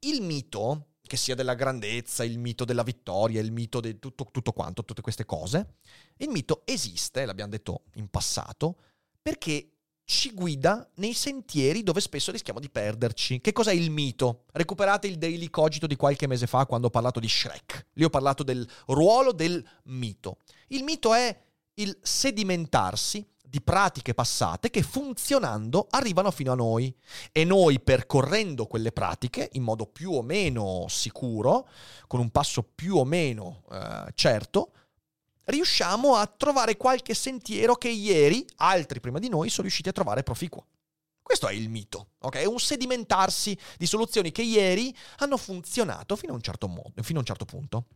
Il 0.00 0.22
mito, 0.22 0.88
che 1.02 1.16
sia 1.16 1.34
della 1.34 1.54
grandezza, 1.54 2.24
il 2.24 2.38
mito 2.38 2.64
della 2.64 2.82
vittoria, 2.82 3.40
il 3.40 3.52
mito 3.52 3.80
di 3.80 3.98
tutto, 3.98 4.28
tutto 4.30 4.52
quanto, 4.52 4.84
tutte 4.84 5.02
queste 5.02 5.24
cose, 5.24 5.76
il 6.18 6.28
mito 6.28 6.62
esiste, 6.64 7.24
l'abbiamo 7.24 7.50
detto 7.50 7.84
in 7.94 8.08
passato, 8.08 8.78
perché 9.20 9.73
ci 10.04 10.32
guida 10.32 10.88
nei 10.96 11.14
sentieri 11.14 11.82
dove 11.82 12.00
spesso 12.00 12.30
rischiamo 12.30 12.60
di 12.60 12.70
perderci. 12.70 13.40
Che 13.40 13.52
cos'è 13.52 13.72
il 13.72 13.90
mito? 13.90 14.44
Recuperate 14.52 15.06
il 15.06 15.18
daily 15.18 15.48
cogito 15.48 15.86
di 15.86 15.96
qualche 15.96 16.26
mese 16.26 16.46
fa 16.46 16.66
quando 16.66 16.88
ho 16.88 16.90
parlato 16.90 17.20
di 17.20 17.28
Shrek. 17.28 17.86
Lì 17.94 18.04
ho 18.04 18.10
parlato 18.10 18.42
del 18.42 18.68
ruolo 18.86 19.32
del 19.32 19.64
mito. 19.84 20.38
Il 20.68 20.82
mito 20.82 21.14
è 21.14 21.36
il 21.74 21.96
sedimentarsi 22.02 23.26
di 23.54 23.62
pratiche 23.62 24.14
passate 24.14 24.68
che 24.68 24.82
funzionando 24.82 25.86
arrivano 25.90 26.32
fino 26.32 26.50
a 26.50 26.56
noi 26.56 26.92
e 27.30 27.44
noi 27.44 27.78
percorrendo 27.78 28.66
quelle 28.66 28.90
pratiche 28.90 29.48
in 29.52 29.62
modo 29.62 29.86
più 29.86 30.10
o 30.12 30.22
meno 30.22 30.86
sicuro, 30.88 31.68
con 32.08 32.18
un 32.18 32.30
passo 32.30 32.64
più 32.74 32.96
o 32.96 33.04
meno 33.04 33.62
eh, 33.70 34.10
certo, 34.14 34.72
riusciamo 35.44 36.14
a 36.16 36.26
trovare 36.26 36.76
qualche 36.76 37.14
sentiero 37.14 37.76
che 37.76 37.88
ieri 37.88 38.46
altri 38.56 39.00
prima 39.00 39.18
di 39.18 39.28
noi 39.28 39.48
sono 39.48 39.62
riusciti 39.62 39.88
a 39.88 39.92
trovare 39.92 40.22
proficuo. 40.22 40.66
Questo 41.22 41.48
è 41.48 41.54
il 41.54 41.70
mito, 41.70 42.10
ok? 42.18 42.36
È 42.36 42.44
un 42.44 42.60
sedimentarsi 42.60 43.58
di 43.78 43.86
soluzioni 43.86 44.30
che 44.30 44.42
ieri 44.42 44.94
hanno 45.18 45.38
funzionato 45.38 46.16
fino 46.16 46.32
a 46.32 46.34
un 46.34 46.42
certo, 46.42 46.68
modo, 46.68 47.02
fino 47.02 47.18
a 47.18 47.20
un 47.20 47.26
certo 47.26 47.46
punto. 47.46 47.86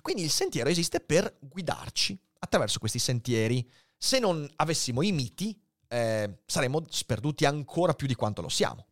Quindi 0.00 0.22
il 0.22 0.30
sentiero 0.30 0.70
esiste 0.70 1.00
per 1.00 1.36
guidarci 1.38 2.18
attraverso 2.38 2.78
questi 2.78 2.98
sentieri. 2.98 3.68
Se 3.96 4.18
non 4.18 4.50
avessimo 4.56 5.02
i 5.02 5.12
miti, 5.12 5.58
eh, 5.88 6.38
saremmo 6.46 6.84
sperduti 6.88 7.44
ancora 7.44 7.92
più 7.92 8.06
di 8.06 8.14
quanto 8.14 8.40
lo 8.40 8.48
siamo. 8.48 8.86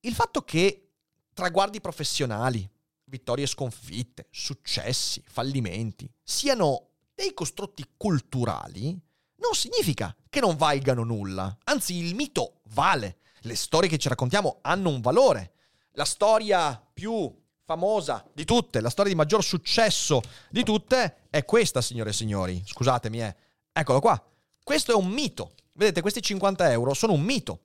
Il 0.00 0.14
fatto 0.14 0.42
che 0.42 0.90
traguardi 1.32 1.80
professionali, 1.80 2.68
vittorie 3.10 3.44
e 3.44 3.48
sconfitte, 3.48 4.28
successi, 4.30 5.22
fallimenti, 5.26 6.10
siano 6.22 6.92
dei 7.14 7.34
costrutti 7.34 7.84
culturali, 7.96 8.98
non 9.36 9.54
significa 9.54 10.14
che 10.30 10.40
non 10.40 10.56
valgano 10.56 11.04
nulla. 11.04 11.54
Anzi, 11.64 11.96
il 11.96 12.14
mito 12.14 12.60
vale. 12.72 13.18
Le 13.44 13.56
storie 13.56 13.88
che 13.88 13.98
ci 13.98 14.08
raccontiamo 14.08 14.58
hanno 14.62 14.90
un 14.90 15.00
valore. 15.00 15.52
La 15.92 16.04
storia 16.04 16.82
più 16.92 17.34
famosa 17.64 18.26
di 18.32 18.44
tutte, 18.44 18.80
la 18.80 18.90
storia 18.90 19.12
di 19.12 19.16
maggior 19.16 19.42
successo 19.42 20.20
di 20.50 20.62
tutte, 20.62 21.26
è 21.30 21.44
questa, 21.44 21.80
signore 21.80 22.10
e 22.10 22.14
signori. 22.14 22.62
Scusatemi, 22.64 23.22
eh. 23.22 23.36
Eccolo 23.72 24.00
qua. 24.00 24.22
Questo 24.62 24.92
è 24.92 24.94
un 24.94 25.08
mito. 25.08 25.54
Vedete, 25.72 26.00
questi 26.00 26.20
50 26.20 26.70
euro 26.70 26.94
sono 26.94 27.14
un 27.14 27.22
mito. 27.22 27.62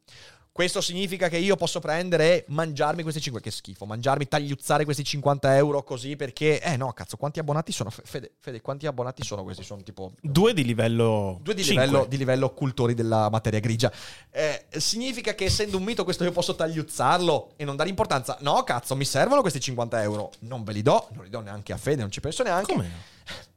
Questo 0.56 0.80
significa 0.80 1.28
che 1.28 1.36
io 1.36 1.58
posso 1.58 1.82
prendere 1.82 2.46
e 2.46 2.46
mangiarmi 2.48 3.02
questi 3.02 3.20
50... 3.20 3.50
Che 3.50 3.54
schifo, 3.54 3.86
mangiarmi, 3.86 4.26
tagliuzzare 4.26 4.86
questi 4.86 5.04
50 5.04 5.58
euro 5.58 5.84
così 5.84 6.16
perché... 6.16 6.62
Eh 6.62 6.78
no, 6.78 6.94
cazzo, 6.94 7.18
quanti 7.18 7.40
abbonati 7.40 7.74
sono? 7.74 7.90
Fede, 7.90 8.36
Fede 8.40 8.62
quanti 8.62 8.88
abbonati 8.88 9.22
sono 9.22 9.44
questi? 9.44 9.64
Sono 9.64 9.84
tipo... 9.84 10.14
Due 10.22 10.54
di 10.54 10.64
livello... 10.64 11.40
Due 11.42 11.54
di 11.54 11.62
livello, 11.62 12.06
di 12.06 12.16
livello 12.16 12.54
cultori 12.54 12.94
della 12.94 13.30
materia 13.30 13.60
grigia. 13.60 13.92
Eh, 14.32 14.68
significa 14.78 15.36
che 15.36 15.44
essendo 15.44 15.76
un 15.76 15.84
mito 15.84 16.06
questo 16.06 16.24
io 16.24 16.32
posso 16.32 16.56
tagliuzzarlo 16.56 17.56
e 17.58 17.66
non 17.66 17.76
dare 17.76 17.90
importanza? 17.90 18.38
No, 18.40 18.64
cazzo, 18.64 18.96
mi 18.96 19.04
servono 19.04 19.42
questi 19.42 19.60
50 19.60 20.02
euro. 20.04 20.32
Non 20.40 20.64
ve 20.64 20.72
li 20.72 20.82
do, 20.82 21.10
non 21.16 21.26
li 21.26 21.30
do 21.30 21.42
neanche 21.42 21.74
a 21.74 21.78
Fede, 21.78 22.00
non 22.00 22.12
ci 22.12 22.22
penso 22.22 22.44
neanche. 22.44 22.72
Come? 22.72 22.90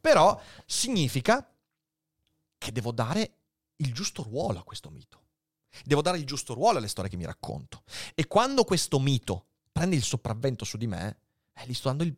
Però 0.00 0.36
significa 0.66 1.48
che 2.58 2.72
devo 2.72 2.90
dare 2.90 3.30
il 3.76 3.92
giusto 3.92 4.24
ruolo 4.24 4.58
a 4.58 4.64
questo 4.64 4.90
mito. 4.90 5.17
Devo 5.84 6.02
dare 6.02 6.18
il 6.18 6.24
giusto 6.24 6.54
ruolo 6.54 6.78
alle 6.78 6.88
storie 6.88 7.10
che 7.10 7.16
mi 7.16 7.24
racconto. 7.24 7.82
E 8.14 8.26
quando 8.26 8.64
questo 8.64 8.98
mito 8.98 9.46
prende 9.72 9.96
il 9.96 10.02
sopravvento 10.02 10.64
su 10.64 10.76
di 10.76 10.86
me, 10.86 11.18
eh, 11.54 11.66
gli 11.66 11.74
sto 11.74 11.88
dando 11.88 12.04
il 12.04 12.14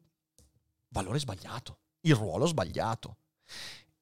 valore 0.88 1.18
sbagliato, 1.18 1.78
il 2.02 2.14
ruolo 2.14 2.46
sbagliato. 2.46 3.16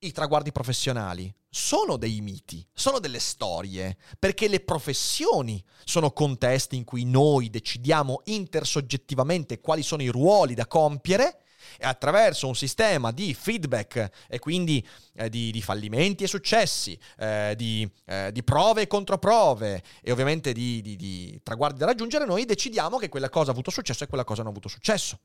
I 0.00 0.12
traguardi 0.12 0.52
professionali 0.52 1.34
sono 1.48 1.96
dei 1.96 2.20
miti, 2.20 2.64
sono 2.72 2.98
delle 3.00 3.18
storie, 3.18 3.96
perché 4.18 4.46
le 4.46 4.60
professioni 4.60 5.64
sono 5.84 6.12
contesti 6.12 6.76
in 6.76 6.84
cui 6.84 7.04
noi 7.04 7.50
decidiamo 7.50 8.20
intersoggettivamente 8.26 9.60
quali 9.60 9.82
sono 9.82 10.02
i 10.02 10.08
ruoli 10.08 10.54
da 10.54 10.66
compiere 10.66 11.42
e 11.76 11.86
attraverso 11.86 12.46
un 12.46 12.54
sistema 12.54 13.10
di 13.10 13.34
feedback 13.34 14.10
e 14.28 14.38
quindi 14.38 14.86
eh, 15.14 15.28
di, 15.28 15.50
di, 15.50 15.60
fallimenti 15.60 16.24
e 16.24 16.28
successi, 16.28 16.98
eh, 17.18 17.54
di, 17.56 17.88
eh, 18.06 18.30
di, 18.32 18.42
prove 18.42 18.82
e 18.82 18.86
controprove 18.86 19.82
e 20.00 20.10
ovviamente 20.12 20.52
di, 20.52 20.80
di 20.80 21.40
traguardi 21.42 21.78
da 21.78 21.86
raggiungere, 21.86 22.24
noi 22.24 22.44
decidiamo 22.44 22.98
che 22.98 23.08
quella 23.08 23.28
cosa 23.28 23.50
ha 23.50 23.52
avuto 23.52 23.70
successo 23.70 24.04
e 24.04 24.06
quella 24.06 24.24
cosa 24.24 24.42
non 24.42 24.48
ha 24.48 24.52
avuto 24.52 24.68
successo. 24.68 25.18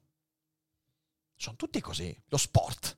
Sono 1.35 1.55
tutti 1.55 1.81
così. 1.81 2.15
Lo 2.27 2.37
sport. 2.37 2.97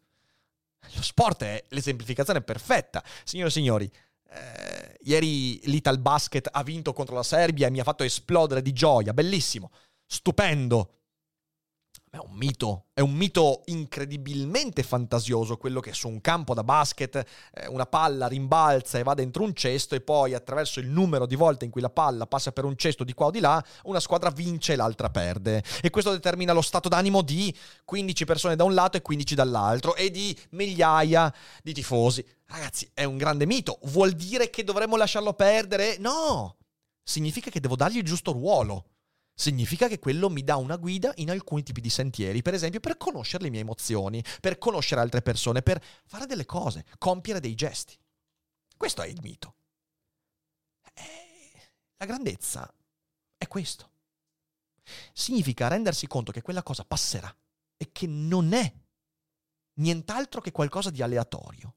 Lo 0.94 1.02
sport 1.02 1.44
è 1.44 1.64
l'esemplificazione 1.70 2.42
perfetta. 2.42 3.04
Signore 3.24 3.50
e 3.50 3.52
signori, 3.52 3.92
eh, 4.30 4.98
ieri 5.02 5.60
l'Ital 5.68 6.00
Basket 6.00 6.48
ha 6.52 6.64
vinto 6.64 6.94
contro 6.94 7.16
la 7.16 7.24
Serbia 7.24 7.68
e 7.68 7.72
mi 7.72 7.80
ha 7.80 7.84
fatto 7.84 8.04
esplodere 8.04 8.62
di 8.62 8.74
gioia. 8.74 9.14
Bellissimo. 9.14 9.72
Stupendo 10.06 11.05
è 12.16 12.18
un 12.18 12.32
mito, 12.32 12.86
è 12.94 13.02
un 13.02 13.12
mito 13.12 13.64
incredibilmente 13.66 14.84
fantasioso 14.84 15.58
quello 15.58 15.82
che 15.82 15.94
su 15.94 16.08
un 16.08 16.22
campo 16.22 16.54
da 16.54 16.64
basket 16.64 17.16
eh, 17.54 17.68
una 17.68 17.86
palla 17.86 18.28
rimbalza 18.28 18.98
e 18.98 19.04
va 19.04 19.14
dentro 19.14 19.44
un 19.44 19.54
cesto 19.54 19.96
e 19.96 20.02
poi 20.02 20.34
attraverso 20.34 20.80
il 20.80 20.88
numero 20.88 21.26
di 21.26 21.36
volte 21.36 21.66
in 21.66 21.72
cui 21.72 21.82
la 21.82 21.90
palla 21.90 22.26
passa 22.26 22.54
per 22.54 22.64
un 22.64 22.78
cesto 22.78 23.04
di 23.04 23.14
qua 23.14 23.26
o 23.26 23.32
di 23.32 23.42
là, 23.42 23.62
una 23.84 24.00
squadra 24.00 24.30
vince 24.30 24.74
e 24.74 24.76
l'altra 24.78 25.10
perde. 25.10 25.62
E 25.82 25.90
questo 25.90 26.12
determina 26.12 26.54
lo 26.54 26.62
stato 26.62 26.88
d'animo 26.88 27.22
di 27.22 27.54
15 27.84 28.24
persone 28.24 28.56
da 28.56 28.64
un 28.64 28.74
lato 28.74 28.96
e 28.96 29.02
15 29.02 29.36
dall'altro 29.36 29.96
e 29.96 30.10
di 30.10 30.38
migliaia 30.52 31.34
di 31.62 31.74
tifosi. 31.74 32.26
Ragazzi, 32.46 32.90
è 32.94 33.04
un 33.04 33.18
grande 33.18 33.46
mito. 33.46 33.80
Vuol 33.84 34.12
dire 34.14 34.50
che 34.50 34.64
dovremmo 34.64 34.96
lasciarlo 34.96 35.34
perdere? 35.34 35.98
No! 36.00 36.56
Significa 37.04 37.50
che 37.50 37.60
devo 37.60 37.76
dargli 37.76 37.98
il 37.98 38.04
giusto 38.04 38.32
ruolo 38.32 38.86
significa 39.36 39.88
che 39.88 40.00
quello 40.00 40.30
mi 40.30 40.44
dà 40.44 40.56
una 40.56 40.78
guida 40.78 41.12
in 41.18 41.30
alcuni 41.30 41.62
tipi 41.62 41.82
di 41.82 41.90
sentieri, 41.90 42.42
per 42.42 42.54
esempio 42.54 42.80
per 42.80 42.98
conoscere 42.98 43.44
le 43.44 43.50
mie 43.50 43.60
emozioni, 43.60 44.24
per 44.40 44.58
conoscere 44.58 45.02
altre 45.02 45.22
persone, 45.22 45.62
per 45.62 45.84
fare 46.06 46.26
delle 46.26 46.46
cose, 46.46 46.86
compiere 46.98 47.42
dei 47.42 47.54
gesti. 47.54 47.98
Questo 48.78 49.02
è 49.02 49.08
il 49.08 49.20
mito. 49.22 49.56
Eh, 50.94 51.72
la 51.98 52.06
grandezza 52.06 52.74
è 53.38 53.48
questo. 53.48 53.92
Significa 55.14 55.68
rendersi 55.68 56.08
conto 56.08 56.32
che 56.32 56.42
quella 56.42 56.64
cosa 56.64 56.86
passerà 56.86 57.36
e 57.78 57.92
che 57.92 58.08
non 58.08 58.54
è 58.54 58.74
nient'altro 59.74 60.42
che 60.42 60.52
qualcosa 60.52 60.90
di 60.90 61.02
aleatorio. 61.02 61.76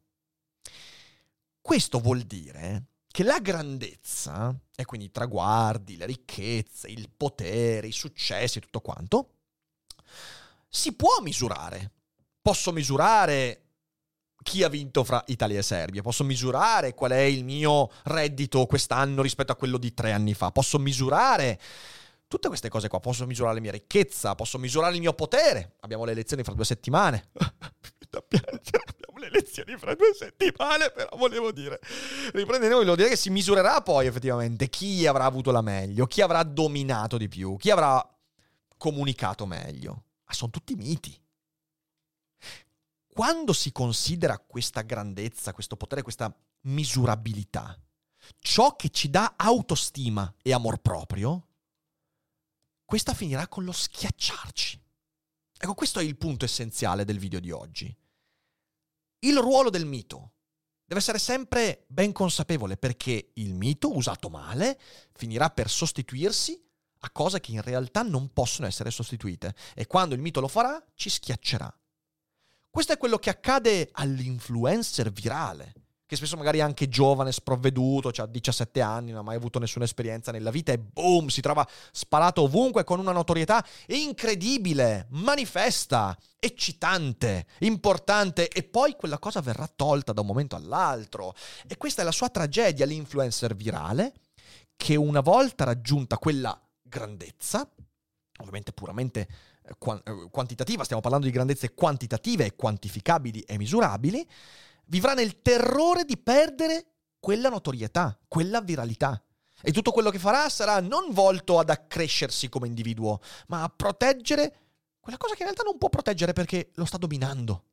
Questo 1.61 1.99
vuol 1.99 2.23
dire 2.23 2.87
che 3.19 3.25
la 3.25 3.41
grandezza, 3.41 4.57
e 4.77 4.85
quindi 4.85 5.07
i 5.07 5.11
traguardi, 5.11 5.97
le 5.97 6.07
ricchezze, 6.07 6.87
il 6.87 7.11
potere, 7.11 7.89
i 7.89 7.93
successi, 7.93 8.61
tutto 8.61 8.81
quanto, 8.81 9.31
si 10.69 10.93
può 10.95 11.21
misurare. 11.21 11.91
Posso 12.41 12.71
misurare 12.71 13.63
chi 14.41 14.63
ha 14.63 14.69
vinto 14.69 15.03
fra 15.03 15.21
Italia 15.27 15.59
e 15.59 15.63
Serbia, 15.63 16.01
posso 16.01 16.23
misurare 16.23 16.95
qual 16.95 17.11
è 17.11 17.19
il 17.19 17.43
mio 17.43 17.91
reddito 18.05 18.65
quest'anno 18.67 19.21
rispetto 19.21 19.51
a 19.51 19.57
quello 19.57 19.79
di 19.79 19.93
tre 19.95 20.13
anni 20.13 20.35
fa, 20.35 20.53
posso 20.53 20.79
misurare 20.79 21.59
tutte 22.29 22.47
queste 22.47 22.69
cose 22.69 22.87
qua, 22.87 23.01
posso 23.01 23.27
misurare 23.27 23.57
la 23.57 23.61
mia 23.61 23.73
ricchezza, 23.73 24.37
posso 24.37 24.61
misurare 24.61 24.95
il 24.95 25.01
mio 25.01 25.13
potere. 25.13 25.75
Abbiamo 25.81 26.05
le 26.05 26.13
elezioni 26.13 26.45
fra 26.45 26.55
due 26.55 26.65
settimane. 26.65 27.31
da 28.11 28.23
piangere, 28.23 28.95
le 29.19 29.27
elezioni 29.27 29.77
fra 29.77 29.95
due 29.95 30.15
settimane, 30.15 30.91
però 30.91 31.17
volevo 31.17 31.53
dire, 31.53 31.81
riprendendo, 32.33 32.77
volevo 32.77 32.97
dire 32.97 33.09
che 33.09 33.17
si 33.17 33.31
misurerà 33.31 33.83
poi 33.83 34.07
effettivamente 34.07 34.69
chi 34.69 35.07
avrà 35.07 35.25
avuto 35.25 35.51
la 35.51 35.63
meglio, 35.63 36.07
chi 36.07 36.21
avrà 36.21 36.43
dominato 36.43 37.17
di 37.17 37.29
più, 37.29 37.57
chi 37.57 37.71
avrà 37.71 38.07
comunicato 38.77 39.47
meglio. 39.47 40.05
Ma 40.25 40.33
sono 40.33 40.51
tutti 40.51 40.75
miti. 40.75 41.19
Quando 43.09 43.53
si 43.53 43.73
considera 43.73 44.39
questa 44.39 44.83
grandezza, 44.83 45.53
questo 45.53 45.77
potere, 45.77 46.03
questa 46.03 46.33
misurabilità, 46.63 47.77
ciò 48.39 48.77
che 48.77 48.91
ci 48.91 49.11
dà 49.11 49.35
autostima 49.37 50.33
e 50.43 50.53
amor 50.53 50.79
proprio, 50.79 51.47
questa 52.85 53.15
finirà 53.15 53.49
con 53.49 53.65
lo 53.65 53.73
schiacciarci. 53.73 54.81
Ecco, 55.61 55.75
questo 55.75 55.99
è 55.99 56.05
il 56.05 56.17
punto 56.17 56.45
essenziale 56.45 57.05
del 57.05 57.19
video 57.19 57.41
di 57.41 57.51
oggi. 57.51 57.95
Il 59.21 59.37
ruolo 59.39 59.71
del 59.71 59.85
mito 59.85 60.33
deve 60.85 61.01
essere 61.01 61.19
sempre 61.19 61.85
ben 61.89 62.13
consapevole 62.13 62.77
perché 62.77 63.33
il 63.35 63.55
mito, 63.55 63.95
usato 63.95 64.29
male, 64.31 64.79
finirà 65.13 65.51
per 65.51 65.69
sostituirsi 65.69 66.61
a 67.01 67.11
cose 67.11 67.41
che 67.41 67.53
in 67.53 67.63
realtà 67.63 68.03
non 68.03 68.33
possono 68.33 68.67
essere 68.67 68.91
sostituite 68.91 69.55
e 69.75 69.87
quando 69.87 70.15
il 70.15 70.21
mito 70.21 70.41
lo 70.41 70.49
farà 70.49 70.83
ci 70.95 71.11
schiaccerà. 71.11 71.73
Questo 72.71 72.93
è 72.93 72.99
quello 72.99 73.19
che 73.19 73.31
accade 73.31 73.89
all'influencer 73.93 75.11
virale, 75.11 75.75
che 76.09 76.17
spesso 76.17 76.39
magari 76.39 76.61
è 76.61 76.63
anche 76.63 76.89
giovane, 76.89 77.33
sprovveduto, 77.33 78.11
ha 78.17 78.27
17 78.27 78.81
anni, 78.81 79.11
non 79.11 79.21
ha 79.21 79.25
mai 79.25 79.37
avuto 79.37 79.59
nessuna 79.59 79.85
esperienza 79.85 80.33
nella 80.33 80.51
vita 80.51 80.73
e 80.73 80.79
boom, 80.79 81.27
si 81.27 81.43
trova 81.43 81.69
sparato 81.93 82.41
ovunque 82.41 82.83
con 82.83 82.99
una 82.99 83.13
notorietà 83.13 83.63
incredibile, 83.89 85.09
manifesta, 85.11 86.17
eccitante, 86.39 87.45
importante 87.59 88.49
e 88.49 88.63
poi 88.63 88.97
quella 88.97 89.19
cosa 89.19 89.43
verrà 89.43 89.69
tolta 89.69 90.15
da 90.15 90.23
un 90.23 90.29
momento 90.29 90.57
all'altro. 90.57 91.35
E 91.67 91.77
questa 91.77 92.01
è 92.01 92.07
la 92.07 92.11
sua 92.11 92.31
tragedia, 92.31 92.87
l'influencer 92.87 93.55
virale, 93.55 94.15
che 94.77 94.97
una 94.97 95.21
volta 95.21 95.65
raggiunta 95.65 96.17
quella 96.17 96.59
grandezza, 96.81 97.71
ovviamente 98.39 98.73
puramente 98.73 99.29
eh, 99.63 99.75
eh, 100.05 100.29
quantitativa, 100.31 100.85
stiamo 100.85 101.03
parlando 101.03 101.27
di 101.27 101.33
grandezze 101.33 101.75
quantitative, 101.75 102.57
quantificabili 102.57 103.41
e 103.41 103.59
misurabili, 103.59 104.27
vivrà 104.89 105.15
nel 105.15 105.41
terrore 105.41 106.05
di 106.05 106.19
perdere 106.19 106.87
quella 107.19 107.49
notorietà, 107.49 108.19
quella 108.29 108.61
viralità. 108.61 109.23
E 109.61 109.73
tutto 109.73 109.91
quello 109.91 110.11
che 110.11 110.19
farà 110.19 110.49
sarà 110.49 110.81
non 110.81 111.11
volto 111.11 111.59
ad 111.59 111.71
accrescersi 111.71 112.49
come 112.49 112.69
individuo, 112.69 113.21
ma 113.49 113.63
a 113.63 113.69
proteggere 113.69 114.67
quella 115.01 115.19
cosa 115.19 115.35
che 115.35 115.43
in 115.43 115.49
realtà 115.49 115.65
non 115.65 115.79
può 115.79 115.89
proteggere 115.89 116.33
perché 116.33 116.71
lo 116.75 116.85
sta 116.85 116.97
dominando. 116.97 117.65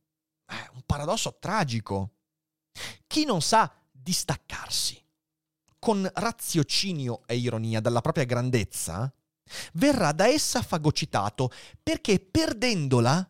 È 0.46 0.70
un 0.74 0.82
paradosso 0.86 1.38
tragico. 1.40 2.14
Chi 3.06 3.26
non 3.26 3.42
sa 3.42 3.72
distaccarsi 3.92 5.02
con 5.86 6.10
raziocinio 6.16 7.22
e 7.28 7.36
ironia 7.36 7.80
dalla 7.80 8.02
propria 8.02 8.24
grandezza, 8.24 9.14
verrà 9.74 10.12
da 10.12 10.28
essa 10.28 10.64
fagocitato 10.64 11.52
perché 11.84 12.20
perdendola 12.20 13.30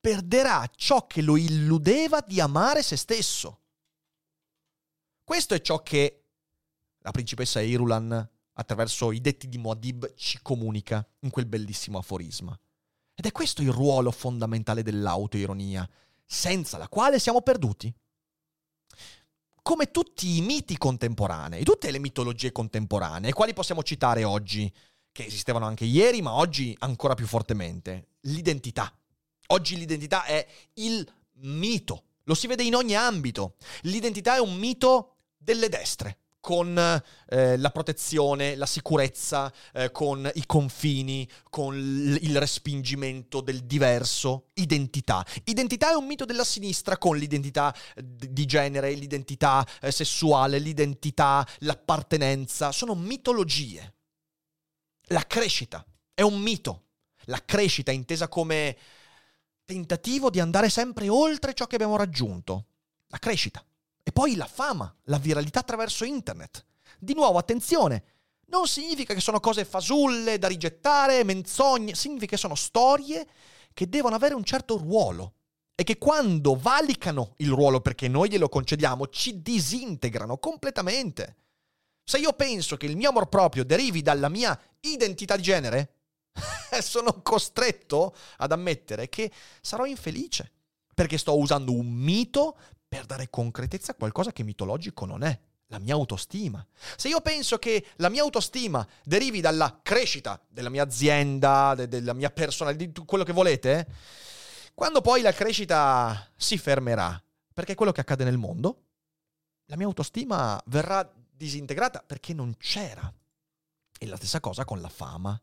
perderà 0.00 0.68
ciò 0.74 1.06
che 1.06 1.22
lo 1.22 1.36
illudeva 1.36 2.20
di 2.26 2.40
amare 2.40 2.82
se 2.82 2.96
stesso. 2.96 3.60
Questo 5.22 5.54
è 5.54 5.60
ciò 5.60 5.82
che 5.82 6.24
la 6.98 7.10
principessa 7.10 7.60
Irulan, 7.60 8.28
attraverso 8.54 9.12
i 9.12 9.20
detti 9.20 9.48
di 9.48 9.58
Muad'Dib, 9.58 10.14
ci 10.14 10.38
comunica 10.42 11.06
in 11.20 11.30
quel 11.30 11.46
bellissimo 11.46 11.98
aforisma. 11.98 12.58
Ed 13.14 13.26
è 13.26 13.32
questo 13.32 13.62
il 13.62 13.70
ruolo 13.70 14.10
fondamentale 14.10 14.82
dell'autoironia, 14.82 15.88
senza 16.24 16.78
la 16.78 16.88
quale 16.88 17.18
siamo 17.18 17.42
perduti. 17.42 17.92
Come 19.62 19.90
tutti 19.90 20.38
i 20.38 20.40
miti 20.40 20.76
contemporanei, 20.78 21.64
tutte 21.64 21.90
le 21.90 21.98
mitologie 21.98 22.50
contemporanee, 22.50 23.32
quali 23.32 23.52
possiamo 23.52 23.82
citare 23.82 24.24
oggi? 24.24 24.72
che 25.12 25.24
esistevano 25.24 25.66
anche 25.66 25.84
ieri, 25.84 26.22
ma 26.22 26.34
oggi 26.34 26.74
ancora 26.80 27.14
più 27.14 27.26
fortemente. 27.26 28.08
L'identità. 28.22 28.92
Oggi 29.52 29.76
l'identità 29.76 30.24
è 30.24 30.46
il 30.74 31.06
mito. 31.40 32.04
Lo 32.24 32.34
si 32.34 32.46
vede 32.46 32.62
in 32.62 32.74
ogni 32.74 32.94
ambito. 32.94 33.56
L'identità 33.82 34.36
è 34.36 34.40
un 34.40 34.54
mito 34.56 35.16
delle 35.36 35.68
destre 35.68 36.18
con 36.40 36.76
eh, 36.78 37.56
la 37.58 37.70
protezione, 37.70 38.54
la 38.56 38.66
sicurezza, 38.66 39.52
eh, 39.74 39.90
con 39.90 40.30
i 40.34 40.46
confini, 40.46 41.28
con 41.50 41.76
l- 41.76 42.18
il 42.22 42.38
respingimento 42.38 43.40
del 43.40 43.64
diverso, 43.64 44.46
identità. 44.54 45.24
Identità 45.44 45.90
è 45.90 45.94
un 45.94 46.06
mito 46.06 46.24
della 46.24 46.44
sinistra 46.44 46.96
con 46.96 47.16
l'identità 47.16 47.74
d- 47.94 48.26
di 48.26 48.46
genere, 48.46 48.94
l'identità 48.94 49.66
eh, 49.82 49.90
sessuale, 49.90 50.58
l'identità, 50.58 51.46
l'appartenenza, 51.58 52.72
sono 52.72 52.94
mitologie. 52.94 53.96
La 55.08 55.26
crescita 55.26 55.84
è 56.14 56.22
un 56.22 56.40
mito. 56.40 56.84
La 57.24 57.42
crescita 57.44 57.90
intesa 57.92 58.28
come 58.28 58.76
tentativo 59.70 60.30
di 60.30 60.40
andare 60.40 60.68
sempre 60.68 61.08
oltre 61.08 61.54
ciò 61.54 61.68
che 61.68 61.76
abbiamo 61.76 61.96
raggiunto. 61.96 62.66
La 63.06 63.18
crescita. 63.18 63.64
E 64.02 64.10
poi 64.10 64.34
la 64.34 64.46
fama, 64.46 64.92
la 65.04 65.18
viralità 65.18 65.60
attraverso 65.60 66.04
internet. 66.04 66.64
Di 66.98 67.14
nuovo, 67.14 67.38
attenzione, 67.38 68.02
non 68.46 68.66
significa 68.66 69.14
che 69.14 69.20
sono 69.20 69.38
cose 69.38 69.64
fasulle 69.64 70.38
da 70.38 70.48
rigettare, 70.48 71.22
menzogne, 71.22 71.94
significa 71.94 72.32
che 72.32 72.36
sono 72.36 72.56
storie 72.56 73.24
che 73.72 73.88
devono 73.88 74.16
avere 74.16 74.34
un 74.34 74.42
certo 74.42 74.76
ruolo 74.76 75.34
e 75.76 75.84
che 75.84 75.98
quando 75.98 76.56
valicano 76.56 77.34
il 77.36 77.50
ruolo 77.50 77.80
perché 77.80 78.08
noi 78.08 78.28
glielo 78.28 78.48
concediamo, 78.48 79.06
ci 79.06 79.40
disintegrano 79.40 80.38
completamente. 80.38 81.36
Se 82.02 82.18
io 82.18 82.32
penso 82.32 82.76
che 82.76 82.86
il 82.86 82.96
mio 82.96 83.10
amor 83.10 83.28
proprio 83.28 83.64
derivi 83.64 84.02
dalla 84.02 84.28
mia 84.28 84.60
identità 84.80 85.36
di 85.36 85.42
genere, 85.42 85.99
sono 86.80 87.22
costretto 87.22 88.14
ad 88.38 88.52
ammettere 88.52 89.08
che 89.08 89.30
sarò 89.60 89.84
infelice, 89.84 90.52
perché 90.94 91.18
sto 91.18 91.36
usando 91.38 91.72
un 91.72 91.86
mito 91.86 92.56
per 92.88 93.06
dare 93.06 93.30
concretezza 93.30 93.92
a 93.92 93.94
qualcosa 93.94 94.32
che 94.32 94.42
mitologico 94.42 95.06
non 95.06 95.22
è, 95.22 95.38
la 95.66 95.78
mia 95.78 95.94
autostima. 95.94 96.64
Se 96.96 97.08
io 97.08 97.20
penso 97.20 97.58
che 97.58 97.86
la 97.96 98.08
mia 98.08 98.22
autostima 98.22 98.86
derivi 99.04 99.40
dalla 99.40 99.80
crescita 99.82 100.40
della 100.48 100.68
mia 100.68 100.82
azienda, 100.82 101.74
de- 101.74 101.88
della 101.88 102.14
mia 102.14 102.30
personalità, 102.30 102.84
di 102.84 103.04
quello 103.04 103.24
che 103.24 103.32
volete, 103.32 103.86
quando 104.74 105.00
poi 105.00 105.22
la 105.22 105.32
crescita 105.32 106.30
si 106.36 106.58
fermerà, 106.58 107.22
perché 107.52 107.72
è 107.72 107.76
quello 107.76 107.92
che 107.92 108.00
accade 108.00 108.24
nel 108.24 108.38
mondo, 108.38 108.84
la 109.66 109.76
mia 109.76 109.86
autostima 109.86 110.60
verrà 110.66 111.08
disintegrata 111.30 112.02
perché 112.04 112.34
non 112.34 112.56
c'era. 112.58 113.12
E 114.02 114.06
la 114.06 114.16
stessa 114.16 114.40
cosa 114.40 114.64
con 114.64 114.80
la 114.80 114.88
fama. 114.88 115.40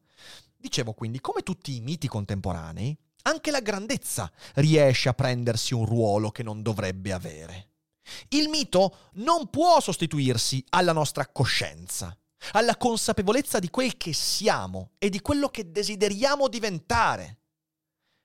Dicevo 0.57 0.93
quindi, 0.93 1.21
come 1.21 1.43
tutti 1.43 1.75
i 1.75 1.81
miti 1.81 2.07
contemporanei, 2.07 2.97
anche 3.23 3.51
la 3.51 3.59
grandezza 3.59 4.31
riesce 4.55 5.09
a 5.09 5.13
prendersi 5.13 5.73
un 5.73 5.85
ruolo 5.85 6.31
che 6.31 6.43
non 6.43 6.61
dovrebbe 6.61 7.13
avere. 7.13 7.71
Il 8.29 8.49
mito 8.49 9.11
non 9.15 9.49
può 9.49 9.79
sostituirsi 9.81 10.63
alla 10.69 10.93
nostra 10.93 11.27
coscienza, 11.27 12.17
alla 12.51 12.77
consapevolezza 12.77 13.59
di 13.59 13.69
quel 13.69 13.97
che 13.97 14.13
siamo 14.13 14.91
e 14.97 15.09
di 15.09 15.19
quello 15.19 15.49
che 15.49 15.71
desideriamo 15.71 16.47
diventare. 16.47 17.39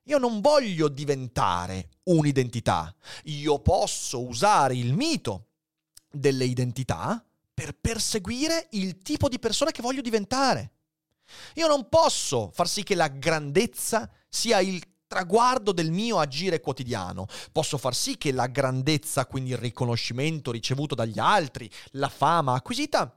Io 0.04 0.18
non 0.18 0.40
voglio 0.40 0.88
diventare 0.88 1.90
un'identità, 2.04 2.94
io 3.24 3.60
posso 3.60 4.24
usare 4.24 4.76
il 4.76 4.94
mito 4.94 5.48
delle 6.10 6.44
identità 6.44 7.24
per 7.54 7.76
perseguire 7.78 8.68
il 8.72 8.98
tipo 8.98 9.28
di 9.28 9.38
persona 9.38 9.70
che 9.70 9.82
voglio 9.82 10.00
diventare. 10.00 10.72
Io 11.54 11.66
non 11.66 11.88
posso 11.88 12.50
far 12.52 12.68
sì 12.68 12.82
che 12.82 12.94
la 12.94 13.08
grandezza 13.08 14.10
sia 14.28 14.60
il 14.60 14.82
traguardo 15.12 15.72
del 15.72 15.90
mio 15.90 16.18
agire 16.18 16.60
quotidiano. 16.60 17.26
Posso 17.52 17.76
far 17.76 17.94
sì 17.94 18.16
che 18.16 18.32
la 18.32 18.46
grandezza, 18.46 19.26
quindi 19.26 19.50
il 19.50 19.58
riconoscimento 19.58 20.50
ricevuto 20.50 20.94
dagli 20.94 21.18
altri, 21.18 21.70
la 21.92 22.08
fama 22.08 22.54
acquisita, 22.54 23.14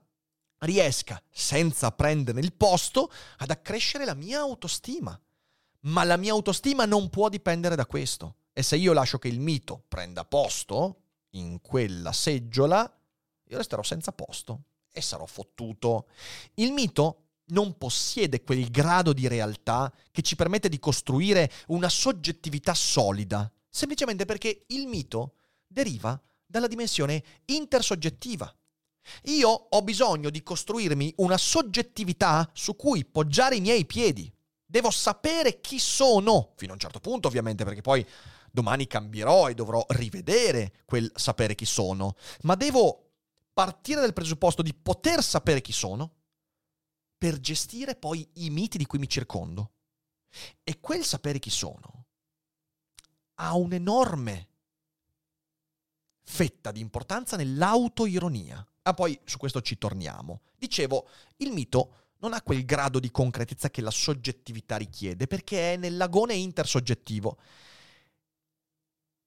riesca, 0.60 1.22
senza 1.32 1.92
prendere 1.92 2.42
il 2.42 2.54
posto, 2.54 3.10
ad 3.38 3.50
accrescere 3.50 4.04
la 4.04 4.14
mia 4.14 4.40
autostima. 4.40 5.18
Ma 5.82 6.04
la 6.04 6.18
mia 6.18 6.34
autostima 6.34 6.84
non 6.84 7.10
può 7.10 7.30
dipendere 7.30 7.76
da 7.76 7.86
questo. 7.86 8.38
E 8.52 8.62
se 8.62 8.76
io 8.76 8.92
lascio 8.92 9.18
che 9.18 9.30
il 9.30 9.40
mito 9.40 9.84
prenda 9.88 10.26
posto 10.26 11.04
in 11.32 11.62
quella 11.62 12.12
seggiola, 12.12 12.82
io 13.48 13.58
resterò 13.58 13.84
senza 13.84 14.12
posto 14.12 14.64
e 14.92 15.02
sarò 15.02 15.26
fottuto. 15.26 16.08
Il 16.56 16.72
mito 16.72 17.25
non 17.48 17.78
possiede 17.78 18.44
quel 18.44 18.70
grado 18.72 19.14
di 19.14 19.28
realtà 19.28 19.94
che 20.12 20.22
ci 20.22 20.36
permette 20.36 20.70
di 20.70 20.80
costruire 20.80 21.52
una 21.68 21.90
soggettività 21.90 22.74
solida, 22.74 23.52
semplicemente 23.70 24.26
perché 24.26 24.64
il 24.68 24.88
mito 24.88 25.36
deriva 25.68 26.20
dalla 26.46 26.68
dimensione 26.68 27.24
intersoggettiva. 27.46 28.54
Io 29.24 29.50
ho 29.50 29.82
bisogno 29.84 30.30
di 30.30 30.42
costruirmi 30.42 31.14
una 31.18 31.38
soggettività 31.38 32.50
su 32.54 32.76
cui 32.76 33.06
poggiare 33.06 33.56
i 33.56 33.62
miei 33.62 33.86
piedi. 33.86 34.32
Devo 34.66 34.90
sapere 34.90 35.62
chi 35.62 35.78
sono, 35.78 36.54
fino 36.56 36.72
a 36.72 36.74
un 36.74 36.80
certo 36.80 37.00
punto 37.00 37.28
ovviamente, 37.28 37.64
perché 37.64 37.82
poi 37.82 38.06
domani 38.52 38.88
cambierò 38.88 39.50
e 39.50 39.54
dovrò 39.54 39.86
rivedere 39.90 40.74
quel 40.86 41.12
sapere 41.14 41.54
chi 41.54 41.66
sono, 41.66 42.16
ma 42.42 42.56
devo 42.56 43.12
partire 43.54 44.02
dal 44.02 44.14
presupposto 44.14 44.62
di 44.62 44.74
poter 44.74 45.22
sapere 45.22 45.62
chi 45.62 45.72
sono 45.72 46.12
per 47.18 47.40
gestire 47.40 47.96
poi 47.96 48.28
i 48.36 48.50
miti 48.50 48.78
di 48.78 48.86
cui 48.86 49.00
mi 49.00 49.10
circondo. 49.10 49.72
E 50.64 50.80
quel 50.80 51.04
sapere 51.04 51.40
chi 51.40 51.50
sono 51.50 52.06
ha 53.36 53.56
un'enorme 53.56 54.50
fetta 56.22 56.72
di 56.72 56.80
importanza 56.80 57.38
nell'autoironia. 57.38 58.66
Ah, 58.84 58.94
poi 58.94 59.20
su 59.24 59.38
questo 59.38 59.62
ci 59.62 59.78
torniamo. 59.78 60.42
Dicevo, 60.58 61.08
il 61.38 61.52
mito 61.52 62.14
non 62.20 62.34
ha 62.34 62.42
quel 62.42 62.66
grado 62.66 63.00
di 63.00 63.12
concretezza 63.12 63.70
che 63.70 63.82
la 63.82 63.92
soggettività 63.92 64.78
richiede, 64.78 65.28
perché 65.28 65.74
è 65.74 65.78
nell'agone 65.78 66.34
intersoggettivo. 66.34 67.38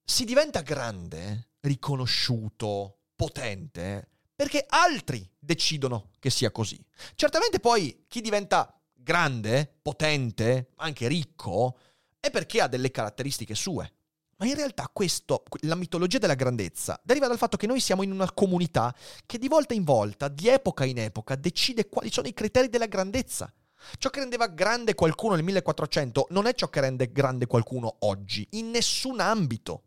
Si 0.04 0.24
diventa 0.24 0.62
grande, 0.62 1.50
riconosciuto, 1.60 3.00
potente, 3.14 4.17
perché 4.38 4.64
altri 4.68 5.28
decidono 5.36 6.10
che 6.20 6.30
sia 6.30 6.52
così. 6.52 6.80
Certamente 7.16 7.58
poi 7.58 8.04
chi 8.06 8.20
diventa 8.20 8.72
grande, 8.94 9.78
potente, 9.82 10.70
anche 10.76 11.08
ricco, 11.08 11.76
è 12.20 12.30
perché 12.30 12.60
ha 12.60 12.68
delle 12.68 12.92
caratteristiche 12.92 13.56
sue. 13.56 13.94
Ma 14.36 14.46
in 14.46 14.54
realtà 14.54 14.88
questo, 14.92 15.42
la 15.62 15.74
mitologia 15.74 16.18
della 16.18 16.36
grandezza, 16.36 17.00
deriva 17.02 17.26
dal 17.26 17.36
fatto 17.36 17.56
che 17.56 17.66
noi 17.66 17.80
siamo 17.80 18.04
in 18.04 18.12
una 18.12 18.30
comunità 18.30 18.94
che 19.26 19.38
di 19.38 19.48
volta 19.48 19.74
in 19.74 19.82
volta, 19.82 20.28
di 20.28 20.46
epoca 20.46 20.84
in 20.84 20.98
epoca, 20.98 21.34
decide 21.34 21.88
quali 21.88 22.08
sono 22.08 22.28
i 22.28 22.32
criteri 22.32 22.68
della 22.68 22.86
grandezza. 22.86 23.52
Ciò 23.98 24.08
che 24.08 24.20
rendeva 24.20 24.46
grande 24.46 24.94
qualcuno 24.94 25.34
nel 25.34 25.42
1400 25.42 26.28
non 26.30 26.46
è 26.46 26.54
ciò 26.54 26.68
che 26.68 26.80
rende 26.80 27.10
grande 27.10 27.48
qualcuno 27.48 27.96
oggi, 28.02 28.46
in 28.52 28.70
nessun 28.70 29.18
ambito. 29.18 29.82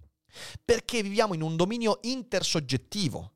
Perché 0.65 1.01
viviamo 1.01 1.33
in 1.35 1.41
un 1.41 1.55
dominio 1.55 1.99
intersoggettivo. 2.01 3.35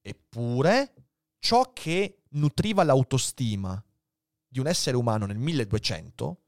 Eppure, 0.00 0.94
ciò 1.38 1.72
che 1.72 2.22
nutriva 2.30 2.82
l'autostima 2.82 3.82
di 4.46 4.58
un 4.58 4.66
essere 4.66 4.96
umano 4.96 5.26
nel 5.26 5.38
1200 5.38 6.40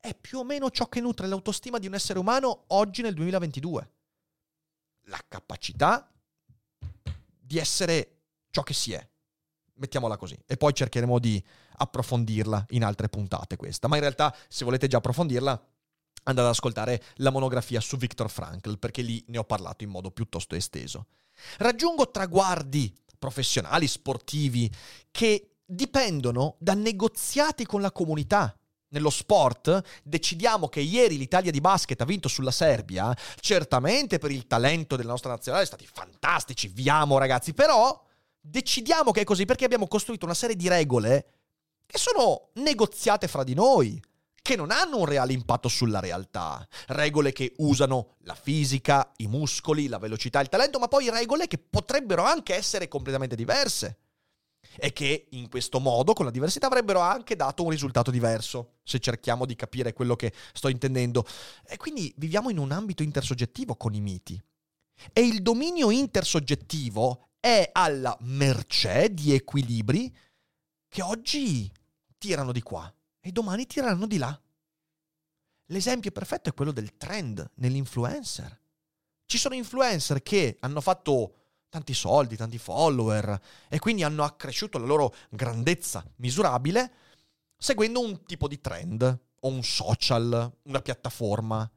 è 0.00 0.14
più 0.14 0.38
o 0.38 0.44
meno 0.44 0.70
ciò 0.70 0.88
che 0.88 1.00
nutre 1.00 1.26
l'autostima 1.26 1.78
di 1.78 1.86
un 1.86 1.94
essere 1.94 2.18
umano 2.18 2.64
oggi 2.68 3.02
nel 3.02 3.14
2022. 3.14 3.90
La 5.06 5.22
capacità 5.26 6.10
di 7.38 7.58
essere 7.58 8.20
ciò 8.50 8.62
che 8.62 8.74
si 8.74 8.92
è. 8.92 9.08
Mettiamola 9.74 10.16
così. 10.16 10.38
E 10.46 10.56
poi 10.56 10.74
cercheremo 10.74 11.18
di 11.18 11.42
approfondirla 11.78 12.66
in 12.70 12.84
altre 12.84 13.08
puntate 13.08 13.56
questa. 13.56 13.88
Ma 13.88 13.96
in 13.96 14.02
realtà, 14.02 14.34
se 14.48 14.64
volete 14.64 14.86
già 14.86 14.98
approfondirla, 14.98 15.50
andate 16.24 16.46
ad 16.46 16.52
ascoltare 16.52 17.02
la 17.16 17.30
monografia 17.30 17.80
su 17.80 17.96
Viktor 17.96 18.30
Frankl, 18.30 18.78
perché 18.78 19.02
lì 19.02 19.24
ne 19.28 19.38
ho 19.38 19.44
parlato 19.44 19.84
in 19.84 19.90
modo 19.90 20.10
piuttosto 20.10 20.54
esteso. 20.54 21.06
Raggiungo 21.58 22.10
traguardi 22.10 22.92
professionali, 23.18 23.86
sportivi, 23.86 24.70
che 25.10 25.56
dipendono 25.64 26.56
da 26.58 26.74
negoziati 26.74 27.66
con 27.66 27.80
la 27.80 27.92
comunità. 27.92 28.54
Nello 28.90 29.10
sport 29.10 29.82
decidiamo 30.02 30.68
che 30.68 30.80
ieri 30.80 31.18
l'Italia 31.18 31.50
di 31.50 31.60
basket 31.60 32.00
ha 32.00 32.06
vinto 32.06 32.28
sulla 32.28 32.50
Serbia, 32.50 33.14
certamente 33.38 34.18
per 34.18 34.30
il 34.30 34.46
talento 34.46 34.96
della 34.96 35.10
nostra 35.10 35.30
nazionale, 35.30 35.66
stati 35.66 35.86
fantastici, 35.86 36.68
vi 36.68 36.88
amo 36.88 37.18
ragazzi, 37.18 37.52
però 37.52 38.02
decidiamo 38.40 39.10
che 39.10 39.22
è 39.22 39.24
così 39.24 39.44
perché 39.44 39.66
abbiamo 39.66 39.88
costruito 39.88 40.24
una 40.24 40.34
serie 40.34 40.56
di 40.56 40.68
regole 40.68 41.26
che 41.84 41.98
sono 41.98 42.48
negoziate 42.54 43.28
fra 43.28 43.44
di 43.44 43.52
noi 43.52 44.00
che 44.48 44.56
non 44.56 44.70
hanno 44.70 44.96
un 44.96 45.04
reale 45.04 45.34
impatto 45.34 45.68
sulla 45.68 46.00
realtà. 46.00 46.66
Regole 46.86 47.32
che 47.32 47.52
usano 47.58 48.14
la 48.20 48.34
fisica, 48.34 49.12
i 49.18 49.26
muscoli, 49.26 49.88
la 49.88 49.98
velocità, 49.98 50.40
il 50.40 50.48
talento, 50.48 50.78
ma 50.78 50.88
poi 50.88 51.10
regole 51.10 51.46
che 51.46 51.58
potrebbero 51.58 52.24
anche 52.24 52.54
essere 52.54 52.88
completamente 52.88 53.36
diverse. 53.36 53.98
E 54.78 54.94
che 54.94 55.26
in 55.32 55.50
questo 55.50 55.80
modo, 55.80 56.14
con 56.14 56.24
la 56.24 56.30
diversità, 56.30 56.66
avrebbero 56.66 57.00
anche 57.00 57.36
dato 57.36 57.62
un 57.62 57.68
risultato 57.68 58.10
diverso, 58.10 58.76
se 58.84 59.00
cerchiamo 59.00 59.44
di 59.44 59.54
capire 59.54 59.92
quello 59.92 60.16
che 60.16 60.32
sto 60.54 60.68
intendendo. 60.68 61.26
E 61.66 61.76
quindi 61.76 62.10
viviamo 62.16 62.48
in 62.48 62.56
un 62.56 62.72
ambito 62.72 63.02
intersoggettivo 63.02 63.76
con 63.76 63.92
i 63.92 64.00
miti. 64.00 64.42
E 65.12 65.20
il 65.20 65.42
dominio 65.42 65.90
intersoggettivo 65.90 67.32
è 67.38 67.68
alla 67.70 68.16
mercé 68.20 69.12
di 69.12 69.34
equilibri 69.34 70.10
che 70.88 71.02
oggi 71.02 71.70
tirano 72.16 72.50
di 72.50 72.62
qua 72.62 72.90
e 73.28 73.32
domani 73.32 73.66
tireranno 73.66 74.06
di 74.06 74.18
là. 74.18 74.40
L'esempio 75.66 76.10
perfetto 76.10 76.48
è 76.48 76.54
quello 76.54 76.72
del 76.72 76.96
trend 76.96 77.50
nell'influencer. 77.56 78.60
Ci 79.26 79.38
sono 79.38 79.54
influencer 79.54 80.22
che 80.22 80.56
hanno 80.60 80.80
fatto 80.80 81.34
tanti 81.68 81.92
soldi, 81.92 82.36
tanti 82.36 82.56
follower 82.56 83.38
e 83.68 83.78
quindi 83.78 84.02
hanno 84.02 84.24
accresciuto 84.24 84.78
la 84.78 84.86
loro 84.86 85.14
grandezza 85.28 86.02
misurabile 86.16 86.92
seguendo 87.58 88.00
un 88.00 88.24
tipo 88.24 88.48
di 88.48 88.60
trend 88.60 89.20
o 89.40 89.48
un 89.48 89.62
social, 89.62 90.50
una 90.62 90.80
piattaforma. 90.80 91.70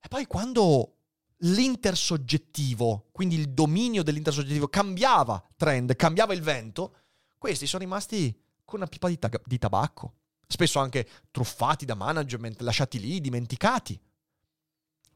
E 0.00 0.08
poi 0.08 0.26
quando 0.26 0.94
l'intersoggettivo, 1.42 3.08
quindi 3.12 3.34
il 3.36 3.50
dominio 3.50 4.02
dell'intersoggettivo 4.02 4.68
cambiava 4.68 5.46
trend, 5.56 5.94
cambiava 5.94 6.32
il 6.32 6.40
vento, 6.40 6.96
questi 7.36 7.66
sono 7.66 7.82
rimasti 7.82 8.34
con 8.64 8.80
una 8.80 8.88
pipa 8.88 9.08
di, 9.08 9.18
ta- 9.18 9.30
di 9.44 9.58
tabacco 9.58 10.14
spesso 10.50 10.80
anche 10.80 11.08
truffati 11.30 11.84
da 11.84 11.94
management, 11.94 12.60
lasciati 12.62 12.98
lì, 12.98 13.20
dimenticati. 13.20 13.98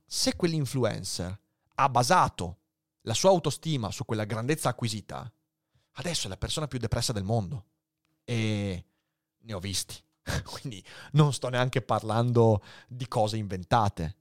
Se 0.06 0.36
quell'influencer 0.36 1.40
ha 1.74 1.88
basato 1.88 2.58
la 3.02 3.14
sua 3.14 3.30
autostima 3.30 3.90
su 3.90 4.04
quella 4.04 4.24
grandezza 4.24 4.68
acquisita, 4.68 5.30
adesso 5.94 6.26
è 6.26 6.30
la 6.30 6.36
persona 6.36 6.68
più 6.68 6.78
depressa 6.78 7.12
del 7.12 7.24
mondo. 7.24 7.66
E 8.22 8.84
ne 9.38 9.52
ho 9.52 9.58
visti. 9.58 10.00
Quindi 10.44 10.82
non 11.12 11.32
sto 11.32 11.48
neanche 11.48 11.82
parlando 11.82 12.62
di 12.86 13.08
cose 13.08 13.36
inventate. 13.36 14.16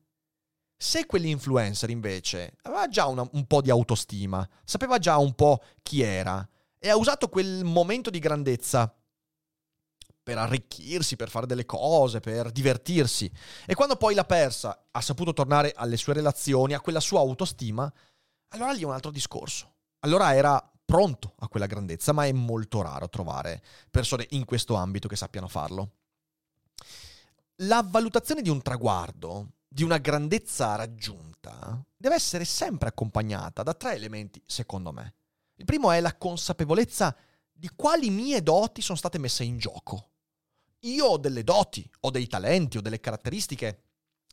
Se 0.75 1.05
quell'influencer 1.05 1.91
invece 1.91 2.57
aveva 2.63 2.89
già 2.89 3.05
una, 3.05 3.25
un 3.33 3.45
po' 3.45 3.61
di 3.61 3.69
autostima, 3.69 4.47
sapeva 4.63 4.97
già 4.97 5.17
un 5.17 5.33
po' 5.33 5.63
chi 5.83 6.01
era 6.01 6.45
e 6.79 6.89
ha 6.89 6.97
usato 6.97 7.29
quel 7.29 7.63
momento 7.63 8.09
di 8.09 8.17
grandezza 8.19 8.93
per 10.23 10.37
arricchirsi, 10.37 11.17
per 11.17 11.29
fare 11.29 11.45
delle 11.45 11.65
cose, 11.65 12.21
per 12.21 12.49
divertirsi. 12.51 13.29
E 13.65 13.75
quando 13.75 13.97
poi 13.97 14.15
l'ha 14.15 14.23
persa, 14.23 14.85
ha 14.89 15.01
saputo 15.01 15.33
tornare 15.33 15.73
alle 15.75 15.97
sue 15.97 16.13
relazioni, 16.13 16.73
a 16.73 16.79
quella 16.79 17.01
sua 17.01 17.19
autostima, 17.19 17.91
allora 18.49 18.71
lì 18.71 18.81
è 18.81 18.85
un 18.85 18.93
altro 18.93 19.11
discorso. 19.11 19.71
Allora 19.99 20.33
era 20.33 20.71
pronto 20.85 21.33
a 21.39 21.47
quella 21.49 21.65
grandezza, 21.65 22.13
ma 22.13 22.25
è 22.25 22.31
molto 22.31 22.81
raro 22.81 23.09
trovare 23.09 23.61
persone 23.91 24.25
in 24.29 24.45
questo 24.45 24.75
ambito 24.75 25.07
che 25.07 25.15
sappiano 25.15 25.47
farlo. 25.47 25.91
La 27.57 27.85
valutazione 27.85 28.41
di 28.41 28.49
un 28.49 28.61
traguardo, 28.61 29.51
di 29.67 29.83
una 29.83 29.97
grandezza 29.97 30.75
raggiunta, 30.75 31.83
deve 31.95 32.15
essere 32.15 32.45
sempre 32.45 32.89
accompagnata 32.89 33.63
da 33.63 33.73
tre 33.73 33.95
elementi, 33.95 34.41
secondo 34.45 34.91
me. 34.91 35.15
Il 35.55 35.65
primo 35.65 35.91
è 35.91 35.99
la 35.99 36.15
consapevolezza 36.15 37.15
di 37.51 37.69
quali 37.75 38.09
mie 38.09 38.41
doti 38.41 38.81
sono 38.81 38.97
state 38.97 39.19
messe 39.19 39.43
in 39.43 39.57
gioco 39.57 40.12
io 40.83 41.05
ho 41.05 41.17
delle 41.17 41.43
doti, 41.43 41.87
ho 42.01 42.11
dei 42.11 42.27
talenti, 42.27 42.77
ho 42.77 42.81
delle 42.81 42.99
caratteristiche 42.99 43.83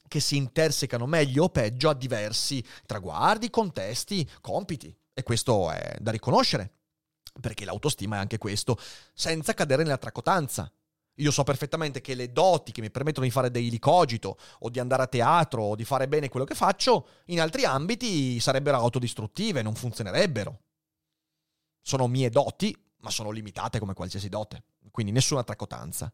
che 0.08 0.20
si 0.20 0.36
intersecano 0.36 1.06
meglio 1.06 1.44
o 1.44 1.48
peggio 1.50 1.88
a 1.88 1.94
diversi 1.94 2.64
traguardi, 2.84 3.50
contesti, 3.50 4.28
compiti. 4.40 4.94
E 5.12 5.22
questo 5.22 5.70
è 5.70 5.96
da 6.00 6.10
riconoscere, 6.10 6.72
perché 7.40 7.64
l'autostima 7.64 8.16
è 8.16 8.18
anche 8.18 8.38
questo, 8.38 8.76
senza 9.14 9.54
cadere 9.54 9.84
nella 9.84 9.98
tracotanza. 9.98 10.72
Io 11.16 11.30
so 11.30 11.44
perfettamente 11.44 12.00
che 12.00 12.14
le 12.14 12.32
doti 12.32 12.72
che 12.72 12.80
mi 12.80 12.90
permettono 12.90 13.26
di 13.26 13.30
fare 13.30 13.50
dei 13.50 13.68
licogito 13.68 14.38
o 14.60 14.70
di 14.70 14.78
andare 14.78 15.02
a 15.02 15.06
teatro 15.06 15.62
o 15.62 15.76
di 15.76 15.84
fare 15.84 16.08
bene 16.08 16.28
quello 16.28 16.46
che 16.46 16.54
faccio, 16.54 17.06
in 17.26 17.40
altri 17.40 17.64
ambiti 17.64 18.40
sarebbero 18.40 18.78
autodistruttive, 18.78 19.62
non 19.62 19.74
funzionerebbero. 19.74 20.60
Sono 21.82 22.08
mie 22.08 22.30
doti, 22.30 22.76
ma 23.00 23.10
sono 23.10 23.30
limitate 23.30 23.78
come 23.78 23.94
qualsiasi 23.94 24.28
dote, 24.28 24.64
quindi 24.90 25.12
nessuna 25.12 25.44
tracotanza. 25.44 26.12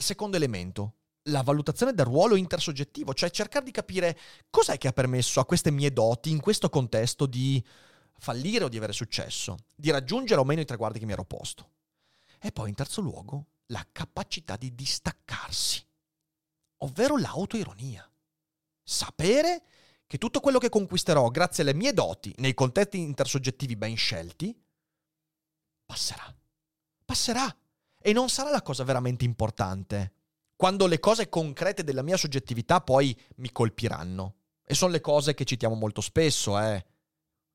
Secondo 0.00 0.36
elemento, 0.36 0.94
la 1.24 1.42
valutazione 1.42 1.92
del 1.92 2.06
ruolo 2.06 2.34
intersoggettivo, 2.34 3.12
cioè 3.12 3.30
cercare 3.30 3.66
di 3.66 3.70
capire 3.70 4.18
cos'è 4.48 4.78
che 4.78 4.88
ha 4.88 4.92
permesso 4.92 5.40
a 5.40 5.44
queste 5.44 5.70
mie 5.70 5.92
doti, 5.92 6.30
in 6.30 6.40
questo 6.40 6.70
contesto, 6.70 7.26
di 7.26 7.62
fallire 8.16 8.64
o 8.64 8.68
di 8.68 8.78
avere 8.78 8.94
successo, 8.94 9.58
di 9.76 9.90
raggiungere 9.90 10.40
o 10.40 10.44
meno 10.44 10.62
i 10.62 10.64
traguardi 10.64 10.98
che 10.98 11.04
mi 11.04 11.12
ero 11.12 11.24
posto. 11.24 11.72
E 12.40 12.50
poi, 12.50 12.70
in 12.70 12.74
terzo 12.74 13.02
luogo, 13.02 13.48
la 13.66 13.86
capacità 13.92 14.56
di 14.56 14.74
distaccarsi, 14.74 15.86
ovvero 16.78 17.18
l'autoironia. 17.18 18.10
Sapere 18.82 19.62
che 20.06 20.16
tutto 20.16 20.40
quello 20.40 20.58
che 20.58 20.70
conquisterò 20.70 21.28
grazie 21.28 21.62
alle 21.62 21.74
mie 21.74 21.92
doti 21.92 22.34
nei 22.38 22.54
contesti 22.54 22.98
intersoggettivi 22.98 23.76
ben 23.76 23.96
scelti 23.96 24.58
passerà. 25.84 26.34
Passerà. 27.04 27.54
E 28.02 28.12
non 28.12 28.28
sarà 28.28 28.50
la 28.50 28.62
cosa 28.62 28.84
veramente 28.84 29.24
importante. 29.24 30.12
Quando 30.56 30.86
le 30.86 30.98
cose 30.98 31.28
concrete 31.28 31.84
della 31.84 32.02
mia 32.02 32.16
soggettività 32.16 32.80
poi 32.80 33.18
mi 33.36 33.50
colpiranno. 33.52 34.34
E 34.64 34.74
sono 34.74 34.92
le 34.92 35.00
cose 35.00 35.34
che 35.34 35.44
citiamo 35.44 35.74
molto 35.74 36.00
spesso, 36.00 36.58
eh 36.58 36.84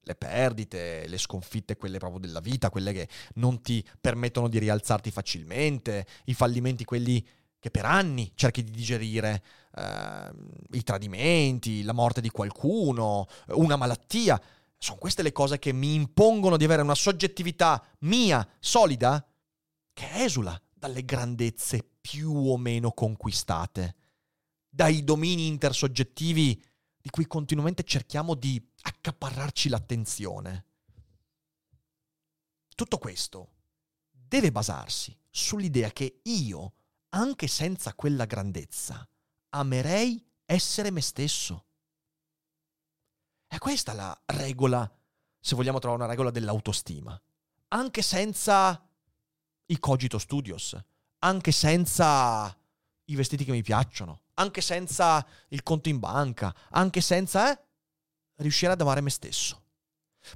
le 0.06 0.16
perdite, 0.16 1.08
le 1.08 1.18
sconfitte, 1.18 1.78
quelle 1.78 1.98
proprio 1.98 2.20
della 2.20 2.40
vita, 2.40 2.70
quelle 2.70 2.94
che 2.94 3.10
non 3.36 3.62
ti 3.62 3.86
permettono 4.00 4.48
di 4.48 4.60
rialzarti 4.60 5.12
facilmente, 5.12 6.06
i 6.26 6.34
fallimenti, 6.34 6.86
quelli 6.86 7.26
che 7.60 7.72
per 7.72 7.86
anni 7.86 8.32
cerchi 8.36 8.64
di 8.64 8.70
digerire, 8.70 9.44
eh, 9.76 10.32
i 10.72 10.84
tradimenti, 10.84 11.82
la 11.82 11.94
morte 11.94 12.22
di 12.22 12.30
qualcuno, 12.30 13.28
una 13.48 13.76
malattia. 13.76 14.40
Sono 14.78 15.00
queste 15.00 15.24
le 15.24 15.32
cose 15.32 15.58
che 15.58 15.74
mi 15.74 15.96
impongono 15.96 16.58
di 16.58 16.66
avere 16.66 16.84
una 16.84 16.94
soggettività 16.94 17.84
mia, 18.00 18.48
solida, 18.60 19.26
che 19.96 20.24
esula 20.24 20.62
dalle 20.74 21.06
grandezze 21.06 21.82
più 22.02 22.32
o 22.36 22.58
meno 22.58 22.92
conquistate, 22.92 23.96
dai 24.70 25.06
domini 25.06 25.48
intersoggettivi 25.48 26.62
di 27.02 27.10
cui 27.10 27.26
continuamente 27.26 27.84
cerchiamo 27.84 28.36
di 28.36 28.62
accaparrarci 28.82 29.70
l'attenzione. 29.70 30.66
Tutto 32.76 32.98
questo 32.98 33.54
deve 34.12 34.52
basarsi 34.52 35.18
sull'idea 35.30 35.92
che 35.92 36.20
io, 36.24 36.74
anche 37.10 37.48
senza 37.48 37.94
quella 37.94 38.26
grandezza, 38.26 39.08
amerei 39.52 40.22
essere 40.44 40.92
me 40.92 41.02
stesso. 41.02 41.68
È 43.48 43.58
questa 43.60 43.94
la 43.94 44.22
regola, 44.26 44.92
se 45.40 45.56
vogliamo 45.56 45.80
trovare 45.80 46.02
una 46.02 46.12
regola 46.12 46.32
dell'autostima. 46.32 47.20
Anche 47.70 48.02
senza 48.02 48.85
i 49.68 49.80
cogito 49.80 50.18
studios, 50.20 50.78
anche 51.20 51.52
senza 51.52 52.56
i 53.06 53.16
vestiti 53.16 53.46
che 53.46 53.52
mi 53.52 53.62
piacciono, 53.62 54.22
anche 54.36 54.62
senza 54.62 55.26
il 55.50 55.64
conto 55.64 55.90
in 55.90 56.00
banca, 56.00 56.54
anche 56.72 57.02
senza 57.02 57.52
eh, 57.52 57.64
riuscire 58.38 58.72
ad 58.72 58.82
amare 58.82 59.02
me 59.02 59.10
stesso. 59.10 59.62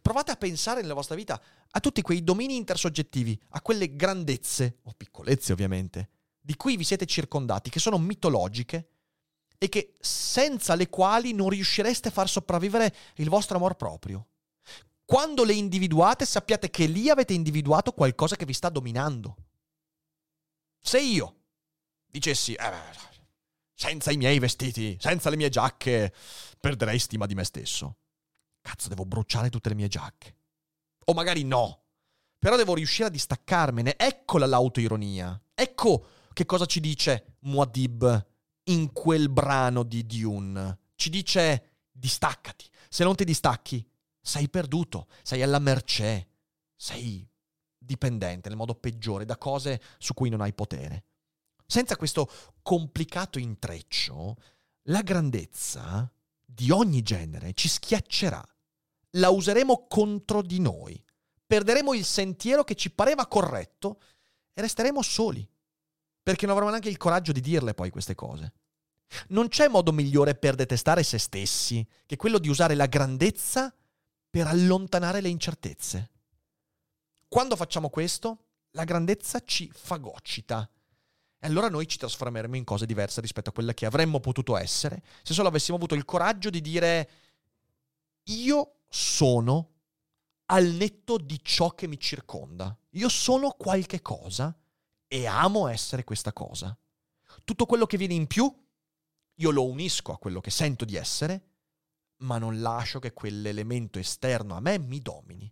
Provate 0.02 0.32
a 0.32 0.36
pensare 0.36 0.82
nella 0.82 0.94
vostra 0.94 1.16
vita 1.16 1.42
a 1.72 1.80
tutti 1.80 2.02
quei 2.02 2.24
domini 2.24 2.56
intersoggettivi, 2.56 3.40
a 3.50 3.62
quelle 3.62 3.96
grandezze, 3.96 4.80
o 4.84 4.94
piccolezze 4.96 5.52
ovviamente, 5.52 6.10
di 6.40 6.56
cui 6.56 6.78
vi 6.78 6.84
siete 6.84 7.06
circondati, 7.06 7.70
che 7.70 7.80
sono 7.80 7.98
mitologiche 7.98 8.90
e 9.58 9.68
che 9.68 9.94
senza 10.00 10.76
le 10.76 10.90
quali 10.90 11.34
non 11.34 11.50
riuscireste 11.50 12.08
a 12.08 12.12
far 12.12 12.30
sopravvivere 12.30 12.96
il 13.16 13.30
vostro 13.30 13.58
amor 13.58 13.76
proprio. 13.76 14.29
Quando 15.10 15.44
le 15.44 15.54
individuate 15.54 16.24
sappiate 16.24 16.70
che 16.70 16.86
lì 16.86 17.10
avete 17.10 17.34
individuato 17.34 17.94
qualcosa 17.94 18.36
che 18.36 18.46
vi 18.46 18.54
sta 18.54 18.70
dominando. 18.70 19.38
Se 20.80 21.02
io 21.02 21.46
dicessi, 22.06 22.54
eh, 22.54 22.72
senza 23.74 24.12
i 24.12 24.18
miei 24.18 24.38
vestiti, 24.38 24.96
senza 25.00 25.32
le 25.32 25.36
mie 25.36 25.50
giacche, 25.50 26.14
perderei 26.60 27.00
stima 27.00 27.26
di 27.26 27.34
me 27.34 27.44
stesso. 27.44 27.98
Cazzo, 28.62 28.88
devo 28.88 29.04
bruciare 29.04 29.50
tutte 29.50 29.70
le 29.70 29.74
mie 29.74 29.88
giacche. 29.88 30.36
O 31.06 31.14
magari 31.14 31.44
no. 31.44 31.86
Però 32.38 32.56
devo 32.56 32.76
riuscire 32.76 33.08
a 33.08 33.12
distaccarmene. 33.12 33.98
Eccola 33.98 34.46
l'autoironia. 34.46 35.42
Ecco 35.56 36.06
che 36.34 36.46
cosa 36.46 36.68
ci 36.68 36.80
dice 36.80 37.38
Muad'Dib 37.40 38.28
in 38.66 38.94
quel 38.94 39.30
brano 39.30 39.82
di 39.82 40.06
Dune. 40.06 40.82
Ci 40.94 41.10
dice 41.10 41.78
distaccati. 41.90 42.70
Se 42.88 43.04
non 43.04 43.16
ti 43.16 43.26
distacchi, 43.26 43.89
sei 44.30 44.48
perduto, 44.48 45.08
sei 45.24 45.42
alla 45.42 45.58
mercé, 45.58 46.28
sei 46.76 47.28
dipendente 47.76 48.48
nel 48.48 48.58
modo 48.58 48.76
peggiore 48.76 49.26
da 49.26 49.38
cose 49.38 49.82
su 49.98 50.14
cui 50.14 50.30
non 50.30 50.42
hai 50.42 50.54
potere. 50.54 51.06
Senza 51.66 51.96
questo 51.96 52.30
complicato 52.62 53.40
intreccio, 53.40 54.36
la 54.84 55.02
grandezza 55.02 56.12
di 56.46 56.70
ogni 56.70 57.02
genere 57.02 57.54
ci 57.54 57.68
schiaccerà. 57.68 58.44
La 59.14 59.30
useremo 59.30 59.88
contro 59.88 60.44
di 60.44 60.60
noi. 60.60 61.04
Perderemo 61.48 61.96
il 61.96 62.06
sentiero 62.06 62.64
che 62.64 62.76
ci 62.76 62.92
pareva 62.92 63.26
corretto 63.26 64.00
e 64.54 64.62
resteremo 64.62 65.02
soli. 65.02 65.48
Perché 66.22 66.46
non 66.46 66.54
avremo 66.54 66.70
neanche 66.70 66.90
il 66.90 66.98
coraggio 66.98 67.32
di 67.32 67.42
dirle 67.42 67.74
poi 67.74 67.90
queste 67.90 68.14
cose. 68.14 68.54
Non 69.30 69.48
c'è 69.48 69.68
modo 69.70 69.92
migliore 69.92 70.36
per 70.36 70.54
detestare 70.54 71.02
se 71.02 71.18
stessi 71.18 71.84
che 72.06 72.16
quello 72.16 72.38
di 72.38 72.50
usare 72.50 72.76
la 72.76 72.86
grandezza 72.86 73.74
per 74.30 74.48
allontanare 74.48 75.22
le 75.22 75.30
incertezze. 75.30 76.12
Quando 77.28 77.56
facciamo 77.56 77.90
questo, 77.90 78.46
la 78.72 78.84
grandezza 78.84 79.40
ci 79.44 79.70
fagocita 79.74 80.70
e 81.42 81.48
allora 81.48 81.70
noi 81.70 81.88
ci 81.88 81.98
trasformeremo 81.98 82.56
in 82.56 82.64
cose 82.64 82.86
diverse 82.86 83.22
rispetto 83.22 83.50
a 83.50 83.54
quella 83.54 83.74
che 83.74 83.86
avremmo 83.86 84.20
potuto 84.20 84.58
essere 84.58 85.02
se 85.24 85.34
solo 85.34 85.48
avessimo 85.48 85.78
avuto 85.78 85.96
il 85.96 86.04
coraggio 86.04 86.50
di 86.50 86.60
dire 86.60 87.10
io 88.24 88.82
sono 88.90 89.70
al 90.48 90.66
netto 90.66 91.18
di 91.18 91.40
ciò 91.44 91.70
che 91.72 91.88
mi 91.88 92.00
circonda. 92.00 92.76
Io 92.92 93.10
sono 93.10 93.52
qualche 93.52 94.02
cosa 94.02 94.56
e 95.08 95.26
amo 95.26 95.68
essere 95.68 96.04
questa 96.04 96.34
cosa. 96.34 96.76
Tutto 97.44 97.66
quello 97.66 97.86
che 97.86 97.98
viene 97.98 98.16
in 98.16 98.28
più, 98.28 98.52
io 99.36 99.52
lo 99.52 99.66
unisco 99.66 100.12
a 100.12 100.18
quello 100.18 100.42
che 100.42 100.52
sento 100.52 100.86
di 100.86 100.96
essere, 100.96 101.49
ma 102.20 102.38
non 102.38 102.62
lascio 102.62 103.00
che 103.00 103.14
quell'elemento 103.14 104.00
esterno 104.00 104.56
a 104.56 104.60
me 104.60 104.80
mi 104.80 105.00
domini. 105.00 105.52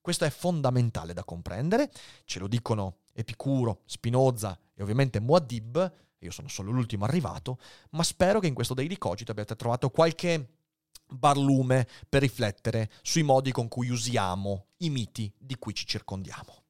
Questo 0.00 0.24
è 0.24 0.30
fondamentale 0.30 1.12
da 1.12 1.24
comprendere, 1.24 1.90
ce 2.24 2.38
lo 2.38 2.46
dicono 2.46 2.98
Epicuro, 3.12 3.82
Spinoza 3.86 4.58
e 4.74 4.82
ovviamente 4.82 5.20
Muad'Dib, 5.20 5.92
io 6.18 6.30
sono 6.30 6.48
solo 6.48 6.70
l'ultimo 6.70 7.04
arrivato, 7.04 7.58
ma 7.90 8.02
spero 8.02 8.38
che 8.38 8.46
in 8.46 8.54
questo 8.54 8.74
Daily 8.74 8.98
Cogito 8.98 9.32
abbiate 9.32 9.56
trovato 9.56 9.90
qualche 9.90 10.58
barlume 11.08 11.86
per 12.08 12.22
riflettere 12.22 12.90
sui 13.02 13.22
modi 13.22 13.52
con 13.52 13.68
cui 13.68 13.88
usiamo 13.88 14.66
i 14.78 14.90
miti 14.90 15.32
di 15.36 15.56
cui 15.56 15.74
ci 15.74 15.86
circondiamo. 15.86 16.65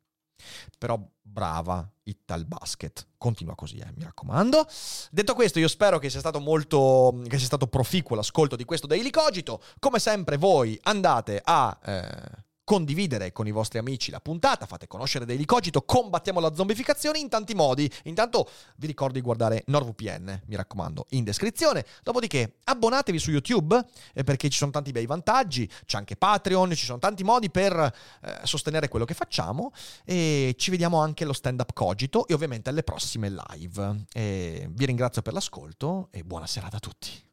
Però 0.78 1.00
brava 1.20 1.88
Ital 2.04 2.46
Basket, 2.46 3.06
continua 3.18 3.54
così, 3.54 3.76
eh, 3.78 3.92
mi 3.96 4.04
raccomando. 4.04 4.66
Detto 5.10 5.34
questo, 5.34 5.58
io 5.58 5.68
spero 5.68 5.98
che 5.98 6.08
sia 6.10 6.20
stato 6.20 6.40
molto 6.40 7.20
che 7.26 7.38
sia 7.38 7.46
stato 7.46 7.66
proficuo 7.66 8.16
l'ascolto 8.16 8.56
di 8.56 8.64
questo 8.64 8.86
Daily 8.86 9.10
Cogito. 9.10 9.62
Come 9.78 9.98
sempre 9.98 10.36
voi 10.36 10.78
andate 10.82 11.40
a 11.42 11.76
eh, 11.84 12.44
condividere 12.66 13.30
con 13.30 13.46
i 13.46 13.52
vostri 13.52 13.78
amici 13.78 14.10
la 14.10 14.18
puntata, 14.18 14.66
fate 14.66 14.88
conoscere 14.88 15.24
dei 15.24 15.44
Cogito, 15.44 15.82
combattiamo 15.82 16.40
la 16.40 16.52
zombificazione 16.52 17.20
in 17.20 17.28
tanti 17.28 17.54
modi. 17.54 17.88
Intanto 18.04 18.50
vi 18.78 18.88
ricordo 18.88 19.14
di 19.14 19.20
guardare 19.20 19.62
NordVPN, 19.66 20.42
mi 20.46 20.56
raccomando, 20.56 21.06
in 21.10 21.22
descrizione. 21.22 21.86
Dopodiché 22.02 22.56
abbonatevi 22.64 23.20
su 23.20 23.30
YouTube 23.30 23.80
eh, 24.12 24.24
perché 24.24 24.48
ci 24.48 24.58
sono 24.58 24.72
tanti 24.72 24.90
bei 24.90 25.06
vantaggi, 25.06 25.70
c'è 25.86 25.96
anche 25.96 26.16
Patreon, 26.16 26.74
ci 26.74 26.84
sono 26.84 26.98
tanti 26.98 27.22
modi 27.22 27.50
per 27.50 27.72
eh, 27.76 28.40
sostenere 28.42 28.88
quello 28.88 29.04
che 29.04 29.14
facciamo 29.14 29.72
e 30.04 30.56
ci 30.58 30.72
vediamo 30.72 31.00
anche 31.00 31.22
allo 31.22 31.34
stand 31.34 31.60
up 31.60 31.72
Cogito 31.72 32.26
e 32.26 32.34
ovviamente 32.34 32.68
alle 32.68 32.82
prossime 32.82 33.30
live. 33.30 34.06
E 34.12 34.68
vi 34.72 34.86
ringrazio 34.86 35.22
per 35.22 35.34
l'ascolto 35.34 36.08
e 36.10 36.24
buona 36.24 36.48
serata 36.48 36.78
a 36.78 36.80
tutti. 36.80 37.25